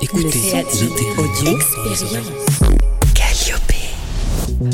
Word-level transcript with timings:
Écoutez, 0.00 0.64
audio. 1.18 1.58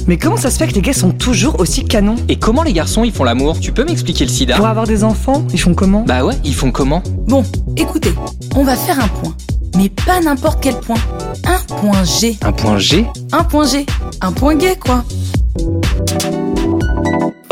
Mais 0.07 0.17
comment 0.17 0.37
ça 0.37 0.51
se 0.51 0.59
fait 0.59 0.67
que 0.69 0.75
les 0.75 0.83
gars 0.83 0.93
sont 0.93 1.11
toujours 1.11 1.61
aussi 1.61 1.85
canons? 1.85 2.17
Et 2.29 2.37
comment 2.37 2.63
les 2.63 2.73
garçons 2.73 3.05
ils 3.05 3.13
font 3.13 3.25
l'amour? 3.25 3.59
Tu 3.59 3.73
peux 3.73 3.85
m'expliquer 3.85 4.25
le 4.25 4.31
sida? 4.31 4.57
Pour 4.57 4.67
avoir 4.67 4.87
des 4.87 5.05
enfants, 5.05 5.45
ils 5.53 5.61
font 5.61 5.75
comment? 5.75 6.03
Bah 6.03 6.25
ouais, 6.25 6.35
ils 6.45 6.55
font 6.55 6.71
comment? 6.71 7.03
Bon, 7.27 7.45
écoutez, 7.77 8.13
on 8.55 8.65
va 8.65 8.77
faire 8.77 9.03
un 9.03 9.09
point. 9.09 9.35
Mais 9.77 9.89
pas 9.89 10.21
n'importe 10.21 10.63
quel 10.63 10.79
point. 10.79 10.99
Un 11.45 11.59
point 11.77 12.05
G. 12.05 12.37
Un 12.43 12.53
point 12.53 12.79
G? 12.79 13.07
Un 13.33 13.45
point 13.45 13.67
G. 13.67 13.87
Un 14.21 14.33
point 14.33 14.57
gay, 14.57 14.77
quoi. 14.79 15.05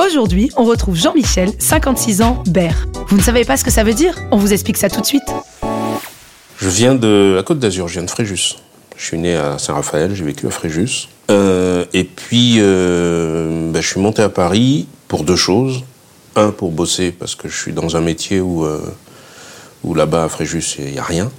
Aujourd'hui, 0.05 0.51
on 0.57 0.65
retrouve 0.65 0.95
Jean-Michel, 0.95 1.51
56 1.59 2.23
ans, 2.23 2.43
Bert. 2.47 2.87
Vous 3.09 3.17
ne 3.17 3.23
savez 3.23 3.45
pas 3.45 3.57
ce 3.57 3.65
que 3.65 3.71
ça 3.71 3.83
veut 3.83 3.95
dire? 3.95 4.15
On 4.31 4.37
vous 4.37 4.53
explique 4.53 4.77
ça 4.77 4.89
tout 4.89 5.01
de 5.01 5.07
suite. 5.07 5.25
Je 6.59 6.69
viens 6.69 6.95
de 6.95 7.35
la 7.37 7.43
Côte 7.43 7.59
d'Azur, 7.59 7.87
je 7.89 7.95
viens 7.95 8.03
de 8.03 8.11
Fréjus. 8.11 8.57
Je 8.97 9.05
suis 9.05 9.19
né 9.19 9.37
à 9.37 9.59
Saint-Raphaël, 9.59 10.15
j'ai 10.15 10.25
vécu 10.25 10.47
à 10.47 10.51
Fréjus. 10.51 11.09
Euh, 11.31 11.85
et 11.93 12.05
puis, 12.05 12.57
euh, 12.59 13.71
ben, 13.71 13.83
je 13.83 13.87
suis 13.87 14.01
monté 14.01 14.23
à 14.23 14.31
Paris 14.31 14.87
pour 15.07 15.25
deux 15.25 15.37
choses. 15.37 15.85
Un, 16.35 16.51
pour 16.51 16.71
bosser, 16.71 17.13
parce 17.13 17.35
que 17.35 17.49
je 17.49 17.57
suis 17.57 17.73
dans 17.73 17.97
un 17.97 18.01
métier 18.01 18.41
où, 18.41 18.65
euh, 18.65 18.81
où 19.87 19.95
là-bas, 19.95 20.25
à 20.25 20.29
Fréjus, 20.29 20.77
il 20.79 20.93
n'y 20.93 20.99
a 20.99 21.03
rien. 21.03 21.31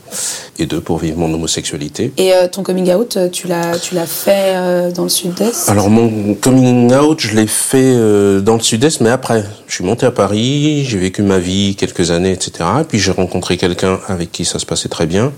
Et 0.57 0.65
deux, 0.65 0.81
pour 0.81 0.97
vivre 0.97 1.19
mon 1.19 1.31
homosexualité. 1.31 2.13
Et 2.17 2.33
euh, 2.33 2.47
ton 2.47 2.63
coming 2.63 2.91
out, 2.93 3.17
euh, 3.17 3.29
tu 3.29 3.47
l'as, 3.47 3.77
tu 3.77 3.93
l'as 3.93 4.07
fait 4.07 4.55
euh, 4.55 4.91
dans 4.91 5.03
le 5.03 5.09
sud-est? 5.09 5.70
Alors, 5.70 5.89
mon 5.89 6.33
coming 6.33 6.91
out, 6.95 7.20
je 7.20 7.35
l'ai 7.35 7.45
fait 7.45 7.93
euh, 7.95 8.39
dans 8.39 8.55
le 8.55 8.61
sud-est, 8.61 9.01
mais 9.01 9.09
après. 9.09 9.43
Je 9.67 9.75
suis 9.75 9.83
monté 9.83 10.05
à 10.05 10.11
Paris, 10.11 10.85
j'ai 10.85 10.97
vécu 10.97 11.21
ma 11.21 11.37
vie 11.37 11.75
quelques 11.75 12.09
années, 12.09 12.31
etc. 12.31 12.67
Et 12.81 12.83
puis, 12.85 12.97
j'ai 12.97 13.11
rencontré 13.11 13.57
quelqu'un 13.57 13.99
avec 14.07 14.31
qui 14.31 14.45
ça 14.45 14.57
se 14.57 14.65
passait 14.65 14.89
très 14.89 15.05
bien. 15.05 15.34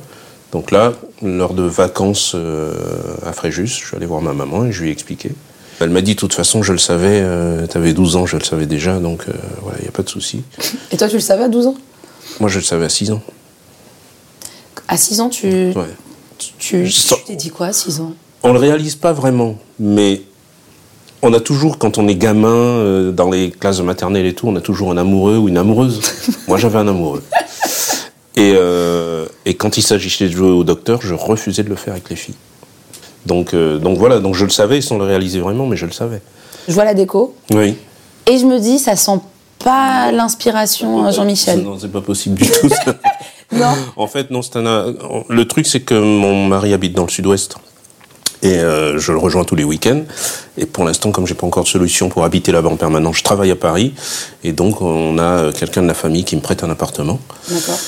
Donc 0.51 0.71
là, 0.71 0.93
lors 1.21 1.53
de 1.53 1.63
vacances 1.63 2.35
à 3.25 3.33
Fréjus, 3.33 3.67
je 3.67 3.85
suis 3.85 3.95
allé 3.95 4.07
voir 4.07 4.21
ma 4.21 4.33
maman 4.33 4.66
et 4.66 4.71
je 4.71 4.81
lui 4.81 4.89
ai 4.89 4.91
expliqué. 4.91 5.31
Elle 5.79 5.91
m'a 5.91 6.01
dit, 6.01 6.16
de 6.16 6.19
toute 6.19 6.33
façon, 6.33 6.63
je 6.63 6.71
le 6.71 6.79
savais, 6.79 7.23
t'avais 7.69 7.94
12 7.94 8.16
ans, 8.16 8.25
je 8.25 8.35
le 8.35 8.44
savais 8.44 8.66
déjà, 8.66 8.97
donc 8.97 9.25
voilà, 9.61 9.77
il 9.77 9.83
n'y 9.83 9.88
a 9.88 9.91
pas 9.91 10.01
de 10.01 10.09
souci. 10.09 10.41
Et 10.91 10.97
toi, 10.97 11.07
tu 11.07 11.16
le 11.16 11.21
savais 11.21 11.44
à 11.44 11.49
12 11.49 11.67
ans? 11.67 11.75
Moi, 12.39 12.49
je 12.49 12.59
le 12.59 12.63
savais 12.65 12.85
à 12.85 12.89
6 12.89 13.11
ans. 13.11 13.21
À 14.87 14.97
6 14.97 15.21
ans, 15.21 15.29
tu, 15.29 15.47
Ouais. 15.47 15.85
tu, 16.57 16.89
t'es 17.27 17.35
dit 17.35 17.49
quoi 17.49 17.67
à 17.67 17.73
6 17.73 17.99
ans? 18.01 18.13
On 18.43 18.53
le 18.53 18.59
réalise 18.59 18.95
pas 18.95 19.11
vraiment, 19.11 19.55
mais 19.79 20.21
on 21.21 21.33
a 21.33 21.39
toujours, 21.41 21.77
quand 21.77 21.97
on 21.97 22.07
est 22.07 22.15
gamin, 22.15 22.47
euh, 22.47 23.11
dans 23.11 23.29
les 23.29 23.51
classes 23.51 23.77
de 23.79 23.83
maternelle 23.83 24.25
et 24.25 24.33
tout, 24.33 24.47
on 24.47 24.55
a 24.55 24.61
toujours 24.61 24.91
un 24.91 24.97
amoureux 24.97 25.37
ou 25.37 25.49
une 25.49 25.57
amoureuse. 25.57 25.99
Moi, 26.47 26.57
j'avais 26.57 26.77
un 26.79 26.87
amoureux. 26.87 27.21
Et, 28.37 28.53
euh, 28.55 29.25
et 29.45 29.55
quand 29.55 29.77
il 29.77 29.81
s'agissait 29.83 30.27
de 30.27 30.31
jouer 30.31 30.49
au 30.49 30.63
docteur, 30.63 31.01
je 31.01 31.13
refusais 31.13 31.63
de 31.63 31.69
le 31.69 31.75
faire 31.75 31.93
avec 31.93 32.09
les 32.09 32.15
filles. 32.15 32.35
Donc, 33.25 33.53
euh, 33.53 33.77
donc 33.79 33.97
voilà, 33.97 34.19
donc 34.19 34.35
je 34.35 34.45
le 34.45 34.49
savais 34.49 34.79
sans 34.79 34.97
le 34.97 35.03
réaliser 35.03 35.41
vraiment, 35.41 35.65
mais 35.65 35.75
je 35.75 35.85
le 35.85 35.91
savais. 35.91 36.21
Je 36.69 36.73
vois 36.73 36.85
la 36.85 36.93
déco 36.93 37.35
Oui. 37.51 37.75
et 38.25 38.37
je 38.37 38.45
me 38.45 38.57
dis, 38.59 38.79
ça 38.79 38.95
sent 38.95 39.19
pas 39.70 40.12
l'inspiration 40.12 41.12
Jean-Michel. 41.12 41.62
Non, 41.62 41.78
c'est 41.80 41.92
pas 41.92 42.02
possible 42.02 42.36
du 42.36 42.50
tout. 42.50 42.70
ça. 42.70 42.95
Non. 43.52 43.73
En 43.95 44.06
fait, 44.06 44.30
non, 44.30 44.44
c'est 44.44 44.58
un. 44.58 44.94
Le 45.28 45.48
truc, 45.48 45.66
c'est 45.66 45.80
que 45.80 45.95
mon 45.95 46.45
mari 46.45 46.72
habite 46.72 46.94
dans 46.94 47.06
le 47.06 47.09
sud-ouest. 47.09 47.56
Et 48.44 48.59
euh, 48.59 49.00
je 49.00 49.12
le 49.12 49.17
rejoins 49.17 49.44
tous 49.44 49.56
les 49.56 49.64
week-ends. 49.64 50.03
Et 50.56 50.67
pour 50.67 50.84
l'instant, 50.84 51.12
comme 51.12 51.25
j'ai 51.25 51.34
pas 51.34 51.47
encore 51.47 51.64
de 51.64 51.67
solution 51.67 52.09
pour 52.09 52.23
habiter 52.23 52.52
là-bas 52.52 52.70
en 52.70 52.75
permanence, 52.75 53.17
je 53.17 53.23
travaille 53.23 53.50
à 53.50 53.56
Paris. 53.56 53.95
Et 54.44 54.52
donc, 54.52 54.81
on 54.81 55.17
a 55.17 55.23
euh, 55.23 55.52
quelqu'un 55.52 55.81
de 55.81 55.88
la 55.88 55.95
famille 55.95 56.23
qui 56.25 56.36
me 56.36 56.42
prête 56.42 56.64
un 56.64 56.70
appartement. 56.70 57.20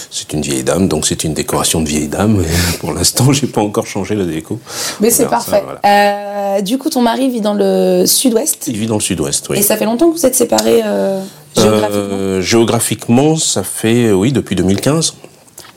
C'est 0.09 0.34
une 0.34 0.42
vieille 0.42 0.64
dame, 0.64 0.88
donc 0.88 1.06
c'est 1.06 1.24
une 1.24 1.36
décoration 1.36 1.80
de 1.82 1.88
vieille 1.88 2.08
dame. 2.08 2.42
Et 2.74 2.78
pour 2.80 2.92
l'instant, 2.92 3.32
j'ai 3.32 3.46
pas 3.48 3.62
encore 3.62 3.86
changé 3.86 4.16
la 4.16 4.26
déco. 4.26 4.59
Mais 5.00 5.12
c'est 5.12 5.24
ça, 5.24 5.30
parfait. 5.30 5.64
voilà. 5.64 6.58
Euh, 6.58 6.62
du 6.62 6.80
coup, 6.80 6.90
ton 6.90 7.02
mari 7.04 7.30
vit 7.30 7.42
dans 7.42 7.54
le 7.54 8.06
sud-ouest. 8.08 8.66
Il 8.68 8.78
vit 8.78 8.88
dans 8.88 8.96
le 8.96 9.02
sud-ouest, 9.02 9.48
oui. 9.52 9.59
Et 9.59 9.62
ça 9.62 9.78
fait 9.78 9.86
longtemps 9.86 10.09
que 10.09 10.18
vous 10.18 10.26
êtes 10.26 10.36
séparés 10.36 10.81
euh, 10.84 11.22
géographiquement 11.56 11.97
Euh, 11.97 12.41
géographiquement, 12.41 13.35
ça 13.35 13.63
fait, 13.63 14.06
euh, 14.07 14.13
oui, 14.13 14.31
depuis 14.31 14.56
2015. 14.56 15.13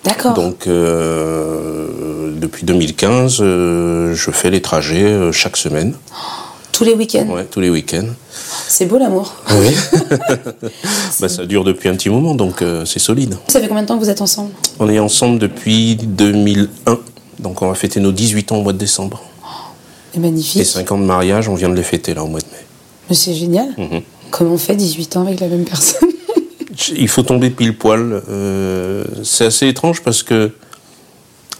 D'accord. 0.05 0.35
Donc, 0.35 0.67
euh, 0.67 2.31
depuis 2.39 2.65
2015, 2.65 3.39
euh, 3.41 4.15
je 4.15 4.31
fais 4.31 4.51
les 4.51 4.61
trajets 4.61 5.03
euh, 5.05 5.33
chaque 5.33 5.57
semaine, 5.57 5.95
Tous 6.73 6.85
les 6.85 6.93
week-ends. 6.95 7.27
ouais, 7.29 7.45
tous 7.47 7.61
les 7.61 7.71
week-ends. 7.71 8.09
C'est 8.69 8.87
beau 8.87 8.99
l'amour. 8.99 9.35
Oui. 9.51 9.75
bah, 11.21 11.29
ça 11.29 11.47
dure 11.47 11.65
depuis 11.65 11.89
un 11.89 11.95
petit 11.97 12.11
moment, 12.11 12.35
donc 12.35 12.63
c'est 12.85 12.99
solide. 12.99 13.37
Ça 13.49 13.61
fait 13.61 13.69
combien 13.69 13.83
de 13.83 13.89
temps 13.89 13.97
que 13.99 14.03
vous 14.05 14.11
êtes 14.11 14.21
ensemble? 14.21 14.51
On 14.79 14.89
est 14.89 14.99
ensemble 14.99 15.39
depuis 15.39 15.97
2001, 15.97 16.99
donc 17.39 17.63
on 17.63 17.69
va 17.69 17.75
fêter 17.75 18.01
nos 18.01 18.13
18 18.13 18.53
ans 18.53 18.57
au 18.57 18.63
mois 18.63 18.73
de 18.73 18.79
décembre. 18.79 19.23
C'est 20.13 20.21
magnifique. 20.21 20.61
Et 20.61 20.65
5 20.65 20.93
ans 20.93 20.99
de 20.99 21.05
mariage, 21.05 21.49
on 21.49 21.55
vient 21.55 21.69
de 21.69 21.75
les 21.75 21.83
fêter 21.83 22.13
là 22.15 22.23
au 22.25 22.29
mois 22.29 22.41
de 22.41 22.47
mai. 22.47 22.65
Mais 23.09 23.17
c'est 23.17 23.35
génial. 23.35 23.69
Mhm. 23.79 24.03
Comment 24.37 24.55
on 24.55 24.59
fait 24.59 24.75
18 24.75 25.17
ans 25.17 25.21
avec 25.21 25.39
la 25.39 25.47
même 25.47 25.65
personne? 25.65 26.09
Il 26.97 27.07
faut 27.07 27.23
tomber 27.23 27.51
pile 27.51 27.79
poil. 27.79 28.21
euh, 28.29 29.05
c'est 29.23 29.45
assez 29.45 29.69
étrange 29.69 30.03
parce 30.03 30.25
que, 30.25 30.51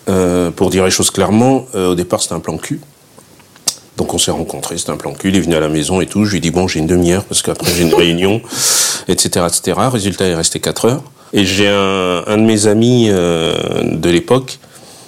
euh, 0.09 0.51
pour 0.51 0.71
dire 0.71 0.85
les 0.85 0.91
choses 0.91 1.13
clairement, 1.13 1.67
euh, 1.77 1.93
au 1.93 1.95
départ 1.95 2.21
c'était 2.21 2.35
un 2.35 2.41
plan 2.41 2.57
cul. 2.57 2.81
Donc 3.97 4.13
on 4.13 4.19
s'est 4.19 4.33
rencontrés, 4.33 4.77
c'était 4.77 4.91
un 4.91 4.97
plan 4.97 5.13
cul, 5.13 5.29
il 5.29 5.37
est 5.37 5.41
venu 5.41 5.55
à 5.55 5.61
la 5.61 5.69
maison 5.69 6.01
et 6.01 6.07
tout. 6.07 6.25
Je 6.25 6.33
lui 6.33 6.39
ai 6.39 6.41
dit 6.41 6.51
bon 6.51 6.67
j'ai 6.67 6.81
une 6.81 6.89
demi-heure 6.89 7.23
parce 7.23 7.43
qu'après 7.43 7.71
j'ai 7.71 7.83
une 7.85 7.95
réunion, 8.05 8.43
etc., 9.07 9.47
etc. 9.47 9.79
Résultat 9.93 10.27
il 10.27 10.33
est 10.33 10.35
resté 10.35 10.59
4 10.59 10.87
heures. 10.87 11.05
Et 11.33 11.45
j'ai 11.45 11.69
un, 11.69 12.25
un 12.27 12.37
de 12.37 12.43
mes 12.43 12.67
amis 12.67 13.07
de 13.07 14.11
l'époque, 14.11 14.59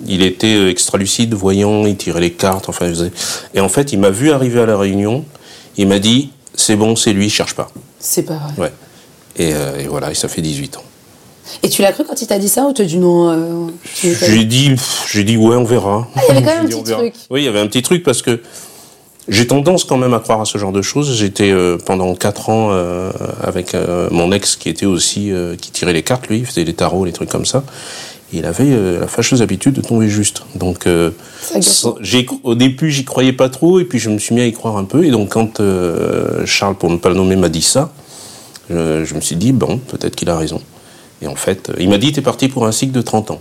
il 0.06 0.22
était 0.22 0.70
extra 0.70 0.98
lucide, 0.98 1.34
voyant, 1.34 1.84
il 1.84 1.96
tirait 1.96 2.20
les 2.20 2.32
cartes, 2.32 2.68
enfin 2.68 2.86
il 2.86 2.94
faisait... 2.94 3.12
Et 3.54 3.60
en 3.60 3.68
fait 3.68 3.92
il 3.92 3.98
m'a 3.98 4.10
vu 4.10 4.30
arriver 4.30 4.60
à 4.60 4.66
la 4.66 4.76
réunion, 4.78 5.24
il 5.76 5.88
m'a 5.88 5.98
dit 5.98 6.30
c'est 6.56 6.76
bon, 6.76 6.96
c'est 6.96 7.12
lui, 7.12 7.30
cherche 7.30 7.54
pas. 7.54 7.68
C'est 7.98 8.22
pas 8.22 8.38
vrai. 8.56 8.64
Ouais. 8.64 8.72
Et, 9.36 9.54
euh, 9.54 9.78
et 9.78 9.86
voilà, 9.86 10.10
et 10.10 10.14
ça 10.14 10.28
fait 10.28 10.42
18 10.42 10.78
ans. 10.78 10.84
Et 11.62 11.68
tu 11.68 11.82
l'as 11.82 11.92
cru 11.92 12.04
quand 12.04 12.20
il 12.20 12.26
t'a 12.26 12.38
dit 12.38 12.48
ça 12.48 12.64
ou 12.64 12.72
tu 12.72 12.82
as 12.82 12.86
dit 12.86 12.98
non 12.98 13.30
euh, 13.30 13.66
J'ai 14.02 14.44
dit, 14.44 14.74
j'ai 15.08 15.22
dit 15.22 15.36
ouais, 15.36 15.56
on 15.56 15.64
verra. 15.64 16.08
Ah, 16.16 16.20
il 16.28 16.34
y 16.34 16.38
avait 16.38 16.46
quand 16.46 16.56
même 16.56 16.66
un 16.72 16.82
petit 16.82 16.92
truc. 16.92 17.14
Oui, 17.30 17.42
il 17.42 17.44
y 17.44 17.48
avait 17.48 17.60
un 17.60 17.66
petit 17.66 17.82
truc 17.82 18.02
parce 18.02 18.22
que 18.22 18.40
j'ai 19.28 19.46
tendance 19.46 19.84
quand 19.84 19.96
même 19.96 20.14
à 20.14 20.20
croire 20.20 20.40
à 20.40 20.44
ce 20.44 20.56
genre 20.56 20.72
de 20.72 20.82
choses. 20.82 21.16
J'étais 21.16 21.50
euh, 21.50 21.78
pendant 21.84 22.14
quatre 22.14 22.48
ans 22.48 22.68
euh, 22.70 23.10
avec 23.42 23.74
euh, 23.74 24.08
mon 24.12 24.30
ex 24.30 24.56
qui 24.56 24.68
était 24.68 24.86
aussi 24.86 25.32
qui 25.60 25.70
tirait 25.72 25.92
les 25.92 26.02
cartes, 26.02 26.28
lui, 26.28 26.38
il 26.38 26.46
faisait 26.46 26.64
les 26.64 26.74
tarots, 26.74 27.04
les 27.04 27.12
trucs 27.12 27.30
comme 27.30 27.46
ça. 27.46 27.64
Et 28.32 28.38
il 28.38 28.46
avait 28.46 28.64
euh, 28.72 29.00
la 29.00 29.06
fâcheuse 29.06 29.40
habitude 29.42 29.74
de 29.74 29.80
tomber 29.80 30.08
juste. 30.08 30.42
Donc, 30.56 30.86
euh, 30.86 31.10
sans- 31.62 31.96
au 32.42 32.54
début, 32.56 32.90
j'y 32.90 33.04
croyais 33.04 33.32
pas 33.32 33.48
trop, 33.48 33.78
et 33.78 33.84
puis 33.84 33.98
je 33.98 34.10
me 34.10 34.18
suis 34.18 34.34
mis 34.34 34.40
à 34.40 34.46
y 34.46 34.52
croire 34.52 34.76
un 34.76 34.84
peu. 34.84 35.04
Et 35.04 35.10
donc, 35.10 35.28
quand 35.30 35.60
euh, 35.60 36.44
Charles, 36.44 36.74
pour 36.76 36.90
ne 36.90 36.96
pas 36.96 37.08
le 37.08 37.14
nommer, 37.14 37.36
m'a 37.36 37.48
dit 37.48 37.62
ça, 37.62 37.92
je, 38.68 39.04
je 39.04 39.14
me 39.14 39.20
suis 39.20 39.36
dit 39.36 39.52
bon, 39.52 39.78
peut-être 39.78 40.16
qu'il 40.16 40.28
a 40.28 40.36
raison. 40.36 40.60
Et 41.22 41.28
en 41.28 41.36
fait, 41.36 41.70
euh, 41.70 41.74
il 41.78 41.88
m'a 41.88 41.98
dit 41.98 42.12
t'es 42.12 42.20
parti 42.20 42.48
pour 42.48 42.66
un 42.66 42.72
cycle 42.72 42.92
de 42.92 43.00
30 43.00 43.30
ans. 43.30 43.40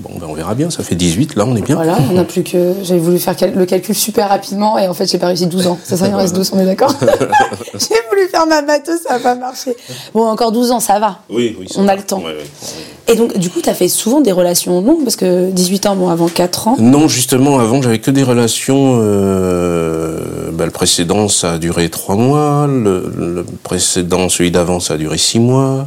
Bon, 0.00 0.10
ben 0.18 0.26
on 0.28 0.32
verra 0.34 0.54
bien. 0.54 0.70
Ça 0.70 0.82
fait 0.82 0.94
18, 0.94 1.34
là, 1.36 1.44
on 1.46 1.54
est 1.56 1.60
bien. 1.62 1.74
Voilà, 1.76 1.98
on 2.10 2.14
n'a 2.14 2.24
plus 2.24 2.42
que. 2.42 2.74
J'avais 2.82 3.00
voulu 3.00 3.18
faire 3.18 3.36
cal- 3.36 3.52
le 3.54 3.66
calcul 3.66 3.94
super 3.94 4.28
rapidement 4.30 4.78
et 4.78 4.88
en 4.88 4.94
fait 4.94 5.06
j'ai 5.10 5.18
pas 5.18 5.26
réussi 5.26 5.46
12 5.46 5.66
ans. 5.66 5.78
C'est 5.84 5.96
ça, 5.96 6.08
il 6.08 6.14
en 6.14 6.18
reste 6.18 6.34
12, 6.34 6.50
on 6.54 6.58
est 6.60 6.64
d'accord 6.66 6.94
J'ai 7.00 7.94
voulu 8.08 8.28
faire 8.30 8.46
ma 8.46 8.62
maths, 8.62 8.90
ça 9.06 9.14
n'a 9.14 9.20
pas 9.20 9.34
marché. 9.34 9.76
Bon, 10.14 10.26
encore 10.26 10.52
12 10.52 10.70
ans, 10.70 10.80
ça 10.80 10.98
va. 10.98 11.18
Oui, 11.28 11.56
oui. 11.60 11.66
ça 11.70 11.80
On 11.80 11.84
va. 11.84 11.92
a 11.92 11.96
le 11.96 12.02
temps. 12.02 12.18
Ouais, 12.18 12.24
ouais, 12.26 12.32
ouais. 12.32 13.12
Et 13.12 13.16
donc, 13.16 13.36
du 13.36 13.50
coup, 13.50 13.60
tu 13.60 13.68
as 13.68 13.74
fait 13.74 13.88
souvent 13.88 14.20
des 14.20 14.30
relations 14.32 14.80
longues 14.80 15.02
parce 15.04 15.16
que 15.16 15.50
18 15.50 15.86
ans, 15.86 15.96
bon, 15.96 16.08
avant 16.10 16.28
4 16.28 16.68
ans. 16.68 16.76
Non, 16.78 17.08
justement, 17.08 17.58
avant, 17.58 17.82
j'avais 17.82 17.98
que 17.98 18.10
des 18.12 18.22
relations. 18.22 18.98
Euh, 19.00 20.50
bah, 20.52 20.64
le 20.64 20.70
précédent, 20.70 21.28
ça 21.28 21.52
a 21.54 21.58
duré 21.58 21.88
trois 21.90 22.14
mois. 22.16 22.66
Le, 22.68 23.12
le 23.16 23.44
précédent, 23.62 24.28
celui 24.28 24.50
d'avant, 24.50 24.80
ça 24.80 24.94
a 24.94 24.96
duré 24.96 25.18
six 25.18 25.40
mois. 25.40 25.86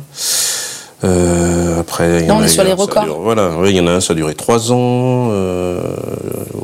Euh, 1.03 1.79
après, 1.79 2.23
il 2.23 2.31
en 2.31 2.37
on 2.37 2.41
a 2.41 2.45
est 2.45 2.47
sur 2.47 2.63
les 2.63 2.73
records. 2.73 3.03
dure- 3.03 3.19
voilà, 3.19 3.57
ouais, 3.57 3.71
il 3.71 3.75
y 3.75 3.79
en 3.79 3.87
a 3.87 3.91
un, 3.91 3.99
ça 4.01 4.13
a 4.13 4.15
duré 4.15 4.35
trois 4.35 4.71
ans. 4.71 5.29
Euh, 5.31 5.81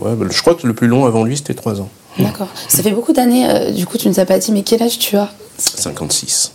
ouais, 0.01 0.15
bah, 0.15 0.25
je 0.29 0.41
crois 0.41 0.55
que 0.55 0.65
le 0.65 0.73
plus 0.73 0.87
long 0.87 1.05
avant 1.05 1.23
lui, 1.23 1.35
c'était 1.37 1.53
trois 1.53 1.81
ans. 1.81 1.89
D'accord. 2.17 2.47
Ça 2.67 2.81
fait 2.83 2.91
beaucoup 2.91 3.13
d'années, 3.13 3.49
euh, 3.49 3.71
du 3.71 3.85
coup, 3.85 3.97
tu 3.97 4.07
ne 4.07 4.13
sais 4.13 4.25
pas 4.25 4.37
dit, 4.39 4.51
mais 4.51 4.63
quel 4.63 4.81
âge 4.83 4.97
tu 4.99 5.15
as? 5.17 5.29
56. 5.57 6.53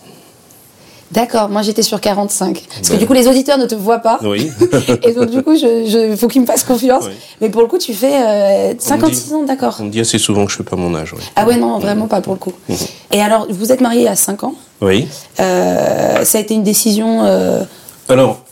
D'accord, 1.12 1.48
moi 1.48 1.62
j'étais 1.62 1.82
sur 1.82 2.00
45. 2.00 2.64
Parce 2.74 2.88
que 2.88 2.96
du 2.96 3.06
coup, 3.06 3.12
les 3.12 3.28
auditeurs 3.28 3.56
ne 3.58 3.66
te 3.66 3.74
voient 3.76 3.98
pas. 4.00 4.18
Oui. 4.22 4.50
Et 5.04 5.12
donc, 5.12 5.30
du 5.30 5.42
coup, 5.42 5.54
je, 5.54 5.84
je, 5.86 6.16
faut 6.16 6.26
qu'ils 6.26 6.40
me 6.40 6.46
fassent 6.46 6.64
confiance. 6.64 7.04
Oui. 7.06 7.12
Mais 7.40 7.50
pour 7.50 7.60
le 7.60 7.68
coup, 7.68 7.78
tu 7.78 7.94
fais 7.94 8.14
euh, 8.16 8.74
56 8.78 9.32
ans, 9.34 9.42
d'accord. 9.44 9.76
On 9.80 9.84
me 9.84 9.90
dit 9.90 10.00
assez 10.00 10.18
souvent 10.18 10.44
que 10.46 10.50
je 10.50 10.56
fais 10.56 10.64
pas 10.64 10.74
mon 10.76 10.92
âge. 10.94 11.14
Ah 11.36 11.46
ouais, 11.46 11.56
non, 11.56 11.78
vraiment 11.78 12.08
pas 12.08 12.20
pour 12.20 12.32
le 12.32 12.38
coup. 12.40 12.52
Mhm. 12.68 12.76
Et 13.12 13.20
alors, 13.20 13.46
vous 13.48 13.70
êtes 13.70 13.80
mariés 13.80 14.08
à 14.08 14.16
5 14.16 14.42
ans? 14.42 14.54
Oui. 14.84 15.06
Euh, 15.40 16.24
ça 16.24 16.38
a 16.38 16.40
été 16.40 16.54
une 16.54 16.62
décision. 16.62 17.24
euh, 17.24 17.62
Alors, 18.08 18.44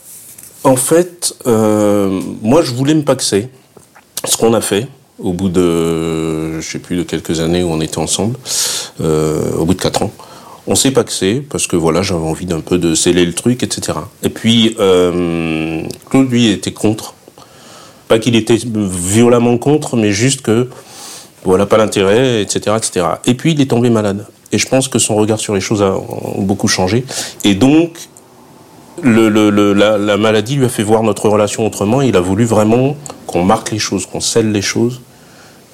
en 0.63 0.75
fait, 0.75 1.35
euh, 1.47 2.21
moi, 2.41 2.61
je 2.61 2.71
voulais 2.73 2.93
me 2.93 3.03
paxer. 3.03 3.49
Ce 4.25 4.37
qu'on 4.37 4.53
a 4.53 4.61
fait, 4.61 4.87
au 5.19 5.33
bout 5.33 5.49
de, 5.49 6.59
je 6.59 6.67
sais 6.67 6.79
plus, 6.79 6.95
de 6.95 7.03
quelques 7.03 7.39
années 7.39 7.63
où 7.63 7.69
on 7.71 7.81
était 7.81 7.97
ensemble, 7.97 8.37
au 9.01 9.65
bout 9.65 9.73
de 9.73 9.81
quatre 9.81 10.01
ans, 10.03 10.11
on 10.65 10.75
s'est 10.75 10.91
paxé 10.91 11.41
parce 11.49 11.67
que 11.67 11.75
voilà, 11.75 12.01
j'avais 12.01 12.25
envie 12.25 12.45
d'un 12.45 12.61
peu 12.61 12.77
de 12.77 12.95
sceller 12.95 13.25
le 13.25 13.33
truc, 13.33 13.63
etc. 13.63 13.97
Et 14.23 14.29
puis, 14.29 14.75
Claude, 14.75 16.29
lui, 16.29 16.47
était 16.47 16.71
contre. 16.71 17.15
Pas 18.07 18.19
qu'il 18.19 18.35
était 18.35 18.57
violemment 18.65 19.57
contre, 19.57 19.97
mais 19.97 20.11
juste 20.11 20.41
que 20.41 20.69
voilà 21.43 21.65
pas 21.65 21.77
l'intérêt, 21.77 22.41
etc., 22.41 22.75
etc. 22.77 23.05
Et 23.25 23.33
puis 23.33 23.51
il 23.51 23.61
est 23.61 23.69
tombé 23.69 23.89
malade. 23.89 24.25
Et 24.53 24.57
je 24.57 24.67
pense 24.67 24.87
que 24.87 24.99
son 24.99 25.15
regard 25.15 25.39
sur 25.39 25.53
les 25.53 25.61
choses 25.61 25.81
a, 25.81 25.97
beaucoup 26.37 26.67
changé. 26.67 27.03
Et 27.43 27.55
donc 27.55 27.97
le, 29.01 29.27
le, 29.27 29.73
la, 29.73 29.97
la, 29.97 30.17
maladie 30.17 30.55
lui 30.55 30.65
a 30.65 30.69
fait 30.69 30.83
voir 30.83 31.03
notre 31.03 31.27
relation 31.27 31.65
autrement. 31.65 32.01
Il 32.01 32.15
a 32.15 32.21
voulu 32.21 32.45
vraiment 32.45 32.95
qu'on 33.27 33.43
marque 33.43 33.71
les 33.71 33.79
choses, 33.79 34.05
qu'on 34.05 34.21
scelle 34.21 34.51
les 34.51 34.61
choses. 34.61 35.01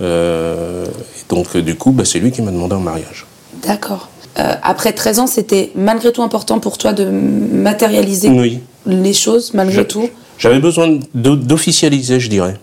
Euh, 0.02 0.86
et 0.86 1.24
donc 1.30 1.56
du 1.58 1.76
coup, 1.76 1.92
bah, 1.92 2.06
c'est 2.06 2.20
lui 2.20 2.32
qui 2.32 2.42
m'a 2.42 2.52
demandé 2.52 2.76
un 2.76 2.80
mariage. 2.80 3.26
D'accord. 3.62 4.10
Euh, 4.38 4.56
après 4.64 4.94
13 4.94 5.20
ans, 5.20 5.28
c'était 5.28 5.72
malgré 5.76 6.12
tout 6.12 6.24
important 6.24 6.60
pour 6.60 6.78
toi 6.78 6.94
de 6.94 7.06
matérialiser 7.06 8.62
les 8.86 9.14
choses, 9.14 9.54
malgré 9.54 9.86
tout 9.86 10.10
J'avais 10.38 10.60
besoin 10.60 11.00
d'officialiser, 11.14 12.20
je 12.20 12.30
dirais. 12.30 12.56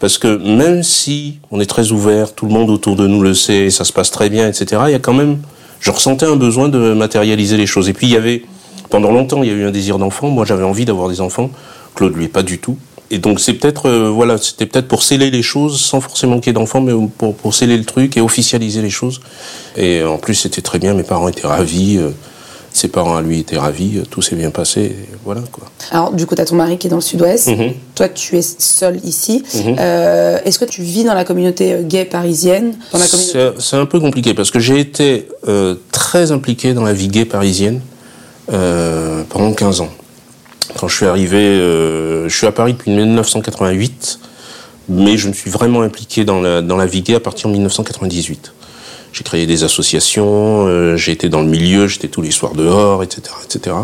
Parce 0.00 0.16
que 0.16 0.38
même 0.38 0.82
si 0.82 1.38
on 1.50 1.60
est 1.60 1.66
très 1.66 1.92
ouvert, 1.92 2.34
tout 2.34 2.46
le 2.46 2.52
monde 2.52 2.70
autour 2.70 2.96
de 2.96 3.06
nous 3.06 3.20
le 3.20 3.34
sait, 3.34 3.68
ça 3.68 3.84
se 3.84 3.92
passe 3.92 4.10
très 4.10 4.30
bien, 4.30 4.48
etc., 4.48 4.82
il 4.86 4.92
y 4.92 4.94
a 4.94 4.98
quand 4.98 5.12
même, 5.12 5.38
je 5.80 5.90
ressentais 5.90 6.26
un 6.26 6.36
besoin 6.36 6.68
de 6.68 6.92
matérialiser 6.92 7.56
les 7.56 7.66
choses. 7.66 7.88
Et 7.88 7.92
puis 7.92 8.06
il 8.06 8.12
y 8.12 8.16
avait, 8.16 8.42
pendant 8.90 9.10
longtemps, 9.10 9.42
il 9.42 9.48
y 9.48 9.52
a 9.52 9.54
eu 9.54 9.64
un 9.64 9.70
désir 9.70 9.98
d'enfant. 9.98 10.28
Moi, 10.28 10.44
j'avais 10.44 10.64
envie 10.64 10.84
d'avoir 10.84 11.08
des 11.08 11.20
enfants. 11.20 11.50
Claude, 11.94 12.14
lui, 12.14 12.28
pas 12.28 12.42
du 12.42 12.58
tout. 12.58 12.76
Et 13.10 13.18
donc 13.18 13.40
c'est 13.40 13.54
peut-être, 13.54 13.86
euh, 13.86 14.08
voilà, 14.08 14.38
c'était 14.38 14.66
peut-être 14.66 14.86
pour 14.86 15.02
sceller 15.02 15.32
les 15.32 15.42
choses, 15.42 15.80
sans 15.80 16.00
forcément 16.00 16.38
qu'il 16.38 16.46
y 16.46 16.50
ait 16.50 16.52
d'enfants, 16.52 16.80
mais 16.80 16.92
pour, 17.18 17.34
pour 17.34 17.54
sceller 17.54 17.76
le 17.76 17.84
truc 17.84 18.16
et 18.16 18.20
officialiser 18.20 18.82
les 18.82 18.90
choses. 18.90 19.20
Et 19.76 20.04
en 20.04 20.18
plus, 20.18 20.34
c'était 20.34 20.62
très 20.62 20.78
bien. 20.78 20.94
Mes 20.94 21.02
parents 21.02 21.26
étaient 21.26 21.46
ravis. 21.46 21.96
Euh, 21.96 22.10
ses 22.72 22.88
parents 22.88 23.16
à 23.16 23.22
lui 23.22 23.40
étaient 23.40 23.58
ravis, 23.58 23.98
euh, 23.98 24.02
tout 24.08 24.22
s'est 24.22 24.36
bien 24.36 24.50
passé, 24.50 24.96
voilà 25.24 25.42
quoi. 25.52 25.64
Alors 25.90 26.12
du 26.12 26.26
coup, 26.26 26.34
tu 26.34 26.40
as 26.40 26.44
ton 26.44 26.56
mari 26.56 26.78
qui 26.78 26.86
est 26.86 26.90
dans 26.90 26.96
le 26.96 27.02
sud-ouest, 27.02 27.48
mhm. 27.48 27.72
toi 27.94 28.08
tu 28.08 28.36
es 28.36 28.42
seul 28.42 29.00
ici. 29.04 29.42
Mhm. 29.54 29.76
euh, 29.78 30.38
Est-ce 30.44 30.58
que 30.58 30.64
tu 30.64 30.82
vis 30.82 31.04
dans 31.04 31.14
la 31.14 31.24
communauté 31.24 31.72
euh, 31.72 31.82
gay 31.82 32.04
parisienne? 32.04 32.74
C'est 33.58 33.76
un 33.76 33.86
peu 33.86 34.00
compliqué 34.00 34.34
parce 34.34 34.50
que 34.50 34.60
j'ai 34.60 34.78
été 34.78 35.28
euh, 35.48 35.74
très 35.92 36.32
impliqué 36.32 36.74
dans 36.74 36.84
la 36.84 36.92
vie 36.92 37.08
gay 37.08 37.24
parisienne 37.24 37.80
euh, 38.52 39.22
pendant 39.28 39.52
15 39.52 39.80
ans. 39.80 39.90
Quand 40.78 40.86
je 40.86 40.96
suis 40.96 41.06
arrivé, 41.06 41.38
je 41.38 42.32
suis 42.32 42.46
à 42.46 42.52
Paris 42.52 42.74
depuis 42.74 42.92
1988, 42.92 44.20
mais 44.88 45.16
je 45.16 45.26
me 45.26 45.32
suis 45.32 45.50
vraiment 45.50 45.82
impliqué 45.82 46.24
dans 46.24 46.40
la, 46.40 46.62
dans 46.62 46.76
la 46.76 46.86
vie 46.86 47.02
gay 47.02 47.16
à 47.16 47.20
partir 47.20 47.48
de 47.48 47.54
1998. 47.54 48.52
J'ai 49.12 49.24
créé 49.24 49.46
des 49.46 49.64
associations, 49.64 50.66
euh, 50.66 50.96
j'ai 50.96 51.12
été 51.12 51.28
dans 51.28 51.40
le 51.40 51.48
milieu, 51.48 51.88
j'étais 51.88 52.08
tous 52.08 52.22
les 52.22 52.30
soirs 52.30 52.54
dehors, 52.54 53.02
etc. 53.02 53.34
etc. 53.44 53.76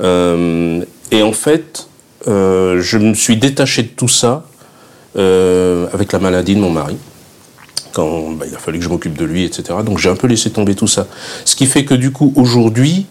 Euh, 0.00 0.84
et 1.10 1.22
en 1.22 1.32
fait, 1.32 1.88
euh, 2.26 2.80
je 2.80 2.98
me 2.98 3.14
suis 3.14 3.36
détaché 3.36 3.82
de 3.82 3.88
tout 3.88 4.08
ça 4.08 4.44
avec 5.14 6.12
la 6.12 6.20
maladie 6.20 6.54
de 6.54 6.60
mon 6.60 6.70
mari. 6.70 6.96
Quand 7.92 8.30
bah, 8.30 8.46
il 8.48 8.54
a 8.54 8.58
fallu 8.58 8.78
que 8.78 8.84
je 8.84 8.88
m'occupe 8.88 9.18
de 9.18 9.24
lui, 9.24 9.44
etc. 9.44 9.80
Donc 9.84 9.98
j'ai 9.98 10.08
un 10.08 10.14
peu 10.14 10.28
laissé 10.28 10.50
tomber 10.50 10.76
tout 10.76 10.86
ça. 10.86 11.08
Ce 11.44 11.56
qui 11.56 11.66
fait 11.66 11.84
que 11.84 11.94
du 11.94 12.12
coup, 12.12 12.32
aujourd'hui, 12.36 13.06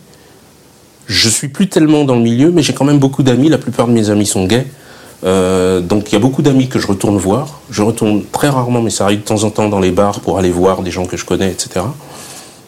je 1.08 1.28
suis 1.28 1.50
plus 1.50 1.68
tellement 1.68 2.06
dans 2.06 2.16
le 2.16 2.22
milieu, 2.22 2.52
mais 2.52 2.62
j'ai 2.62 2.74
quand 2.74 2.86
même 2.86 3.00
beaucoup 3.00 3.24
d'amis. 3.24 3.50
La 3.50 3.58
plupart 3.58 3.88
de 3.88 3.92
mes 3.92 4.10
amis 4.10 4.26
sont 4.26 4.46
gays. 4.46 4.68
Euh, 5.24 5.80
donc 5.80 6.12
il 6.12 6.14
y 6.14 6.16
a 6.16 6.20
beaucoup 6.20 6.42
d'amis 6.42 6.68
que 6.68 6.80
je 6.80 6.88
retourne 6.88 7.18
voir. 7.18 7.60
Je 7.70 7.82
retourne 7.82 8.24
très 8.32 8.50
rarement, 8.50 8.82
mais 8.82 8.90
ça 8.90 9.06
arrive 9.06 9.20
de 9.20 9.26
temps 9.26 9.44
en 9.44 9.50
temps 9.50 9.70
dans 9.70 9.80
les 9.80 9.92
bars 9.92 10.20
pour 10.20 10.38
aller 10.38 10.52
voir 10.52 10.82
des 10.84 10.92
gens 10.92 11.06
que 11.06 11.18
je 11.18 11.26
connais, 11.26 11.52
etc. 11.52 11.86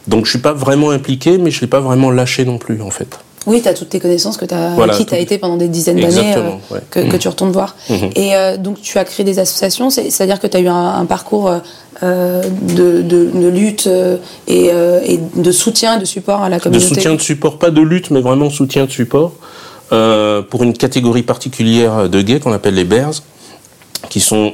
Donc 0.07 0.25
je 0.25 0.31
suis 0.31 0.39
pas 0.39 0.53
vraiment 0.53 0.89
impliqué, 0.89 1.37
mais 1.37 1.51
je 1.51 1.61
l'ai 1.61 1.67
pas 1.67 1.79
vraiment 1.79 2.09
lâché 2.09 2.45
non 2.45 2.57
plus 2.57 2.81
en 2.81 2.89
fait. 2.89 3.19
Oui, 3.47 3.61
tu 3.61 3.67
as 3.67 3.73
toutes 3.73 3.89
tes 3.89 3.99
connaissances 3.99 4.37
que 4.37 4.45
as, 4.53 4.75
voilà, 4.75 4.93
qui 4.93 5.05
tu 5.05 5.13
as 5.13 5.19
été 5.19 5.37
pendant 5.37 5.57
des 5.57 5.69
dizaines 5.69 5.99
d'années, 5.99 6.35
euh, 6.35 6.49
ouais. 6.71 6.81
que, 6.89 6.99
mmh. 6.99 7.09
que, 7.09 7.17
tu 7.17 7.27
retournes 7.27 7.51
voir. 7.51 7.75
Mmh. 7.89 7.93
Et 8.15 8.35
euh, 8.35 8.57
donc 8.57 8.81
tu 8.81 8.97
as 8.97 9.05
créé 9.05 9.23
des 9.23 9.39
associations, 9.39 9.89
c'est-à-dire 9.89 10.39
que 10.39 10.47
tu 10.47 10.57
as 10.57 10.59
eu 10.59 10.67
un, 10.67 10.95
un 10.95 11.05
parcours 11.05 11.49
euh, 12.03 12.43
de, 12.61 13.01
de, 13.01 13.29
de, 13.33 13.47
lutte 13.47 13.89
et, 14.47 14.65
et, 14.67 15.19
de 15.35 15.51
soutien 15.51 15.97
de 15.97 16.05
support 16.05 16.41
à 16.41 16.49
la 16.49 16.59
communauté 16.59 16.89
De 16.89 16.95
soutien, 16.95 17.13
de 17.15 17.21
support, 17.21 17.59
pas 17.59 17.71
de 17.71 17.81
lutte, 17.81 18.11
mais 18.11 18.21
vraiment 18.21 18.49
soutien, 18.49 18.85
de 18.85 18.91
support. 18.91 19.33
Euh, 19.91 20.43
pour 20.43 20.61
une 20.63 20.73
catégorie 20.73 21.23
particulière 21.23 22.09
de 22.09 22.21
gays 22.21 22.39
qu'on 22.39 22.51
appelle 22.51 22.75
les 22.75 22.83
bears, 22.83 23.23
qui 24.09 24.19
sont, 24.19 24.53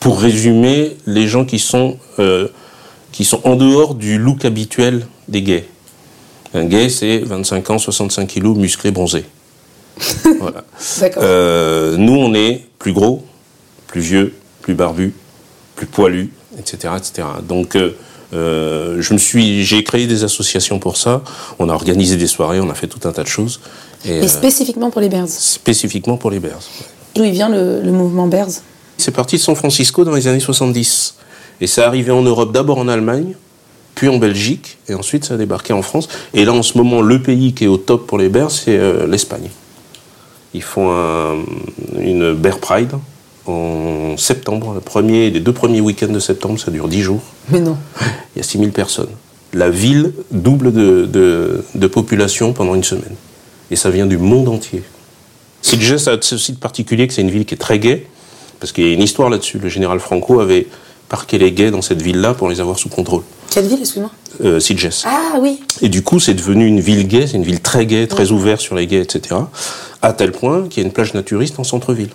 pour 0.00 0.20
résumer, 0.20 0.96
les 1.06 1.26
gens 1.26 1.46
qui 1.46 1.58
sont, 1.58 1.96
euh, 2.18 2.48
qui 3.10 3.24
sont 3.24 3.40
en 3.44 3.56
dehors 3.56 3.94
du 3.94 4.18
look 4.18 4.44
habituel 4.44 5.06
des 5.28 5.42
gays. 5.42 5.66
Un 6.52 6.64
gay, 6.64 6.90
c'est 6.90 7.18
25 7.18 7.70
ans, 7.70 7.78
65 7.78 8.26
kilos, 8.26 8.56
musclé, 8.56 8.90
bronzé. 8.90 9.24
voilà. 10.40 10.64
Euh, 11.16 11.96
nous, 11.96 12.14
on 12.14 12.34
est 12.34 12.66
plus 12.78 12.92
gros, 12.92 13.24
plus 13.86 14.02
vieux, 14.02 14.34
plus 14.60 14.74
barbu, 14.74 15.14
plus 15.74 15.86
poilu, 15.86 16.30
etc., 16.58 16.94
etc. 16.98 17.28
Donc, 17.42 17.76
euh, 18.34 18.78
euh, 18.98 19.02
je 19.02 19.12
me 19.12 19.18
suis, 19.18 19.64
j'ai 19.64 19.84
créé 19.84 20.06
des 20.06 20.24
associations 20.24 20.78
pour 20.78 20.96
ça. 20.96 21.22
On 21.58 21.68
a 21.68 21.72
organisé 21.72 22.16
des 22.16 22.26
soirées, 22.26 22.60
on 22.60 22.70
a 22.70 22.74
fait 22.74 22.86
tout 22.86 23.06
un 23.08 23.12
tas 23.12 23.22
de 23.22 23.28
choses. 23.28 23.60
Et, 24.04 24.18
et 24.18 24.28
spécifiquement 24.28 24.90
pour 24.90 25.00
les 25.00 25.08
Bears 25.08 25.28
Spécifiquement 25.28 26.16
pour 26.16 26.30
les 26.30 26.40
Bears. 26.40 26.62
D'où 27.14 27.24
il 27.24 27.32
vient 27.32 27.48
le, 27.48 27.80
le 27.82 27.90
mouvement 27.90 28.26
Bears 28.26 28.50
C'est 28.96 29.12
parti 29.12 29.36
de 29.36 29.40
San 29.40 29.54
Francisco 29.54 30.04
dans 30.04 30.12
les 30.14 30.28
années 30.28 30.40
70. 30.40 31.16
Et 31.60 31.66
ça 31.66 31.86
arrivé 31.86 32.12
en 32.12 32.22
Europe, 32.22 32.52
d'abord 32.52 32.78
en 32.78 32.88
Allemagne, 32.88 33.34
puis 33.94 34.08
en 34.08 34.18
Belgique, 34.18 34.78
et 34.88 34.94
ensuite 34.94 35.24
ça 35.24 35.34
a 35.34 35.36
débarqué 35.36 35.72
en 35.72 35.82
France. 35.82 36.08
Et 36.34 36.44
là, 36.44 36.52
en 36.52 36.62
ce 36.62 36.78
moment, 36.78 37.02
le 37.02 37.20
pays 37.20 37.52
qui 37.52 37.64
est 37.64 37.68
au 37.68 37.78
top 37.78 38.06
pour 38.06 38.18
les 38.18 38.28
Bears, 38.28 38.50
c'est 38.50 38.76
euh, 38.76 39.06
l'Espagne. 39.08 39.50
Ils 40.54 40.62
font 40.62 40.92
un, 40.92 41.36
une 41.98 42.32
Bear 42.32 42.58
Pride 42.58 42.92
en 43.48 44.16
septembre, 44.16 44.74
le 44.74 44.80
premier, 44.80 45.30
les 45.30 45.40
deux 45.40 45.52
premiers 45.52 45.80
week-ends 45.80 46.12
de 46.12 46.20
septembre, 46.20 46.58
ça 46.58 46.70
dure 46.70 46.88
dix 46.88 47.02
jours. 47.02 47.22
Mais 47.50 47.60
non. 47.60 47.76
Il 48.34 48.38
y 48.38 48.40
a 48.40 48.42
6000 48.42 48.72
personnes. 48.72 49.10
La 49.54 49.70
ville 49.70 50.12
double 50.30 50.72
de, 50.72 51.06
de, 51.06 51.64
de 51.74 51.86
population 51.86 52.52
pendant 52.52 52.74
une 52.74 52.84
semaine 52.84 53.14
et 53.70 53.76
ça 53.76 53.90
vient 53.90 54.06
du 54.06 54.18
monde 54.18 54.48
entier. 54.48 54.82
Sitges 55.62 56.08
a 56.08 56.16
ceci 56.20 56.52
de 56.52 56.58
particulier 56.58 57.06
que 57.06 57.14
c'est 57.14 57.22
une 57.22 57.30
ville 57.30 57.44
qui 57.44 57.54
est 57.54 57.58
très 57.58 57.78
gaie, 57.78 58.06
parce 58.60 58.72
qu'il 58.72 58.86
y 58.86 58.90
a 58.90 58.92
une 58.92 59.02
histoire 59.02 59.28
là-dessus. 59.30 59.58
Le 59.58 59.68
général 59.68 60.00
Franco 60.00 60.40
avait 60.40 60.66
parqué 61.08 61.38
les 61.38 61.52
gays 61.52 61.70
dans 61.70 61.82
cette 61.82 62.02
ville-là 62.02 62.34
pour 62.34 62.48
les 62.48 62.60
avoir 62.60 62.78
sous 62.78 62.88
contrôle. 62.88 63.22
Quelle 63.50 63.66
ville, 63.66 63.80
excuse-moi? 63.80 64.10
Euh, 64.44 64.60
Sitges. 64.60 65.04
Ah 65.04 65.38
oui. 65.40 65.60
Et 65.80 65.88
du 65.88 66.02
coup, 66.02 66.20
c'est 66.20 66.34
devenu 66.34 66.66
une 66.66 66.80
ville 66.80 67.06
gaie, 67.08 67.26
c'est 67.26 67.36
une 67.36 67.44
ville 67.44 67.60
très 67.60 67.86
gaie, 67.86 68.06
très 68.06 68.26
oui. 68.30 68.32
ouverte 68.32 68.60
sur 68.60 68.74
les 68.76 68.86
gays, 68.86 69.00
etc. 69.00 69.36
À 70.02 70.12
tel 70.12 70.32
point 70.32 70.68
qu'il 70.68 70.82
y 70.82 70.84
a 70.84 70.86
une 70.86 70.92
plage 70.92 71.14
naturiste 71.14 71.58
en 71.58 71.64
centre-ville. 71.64 72.10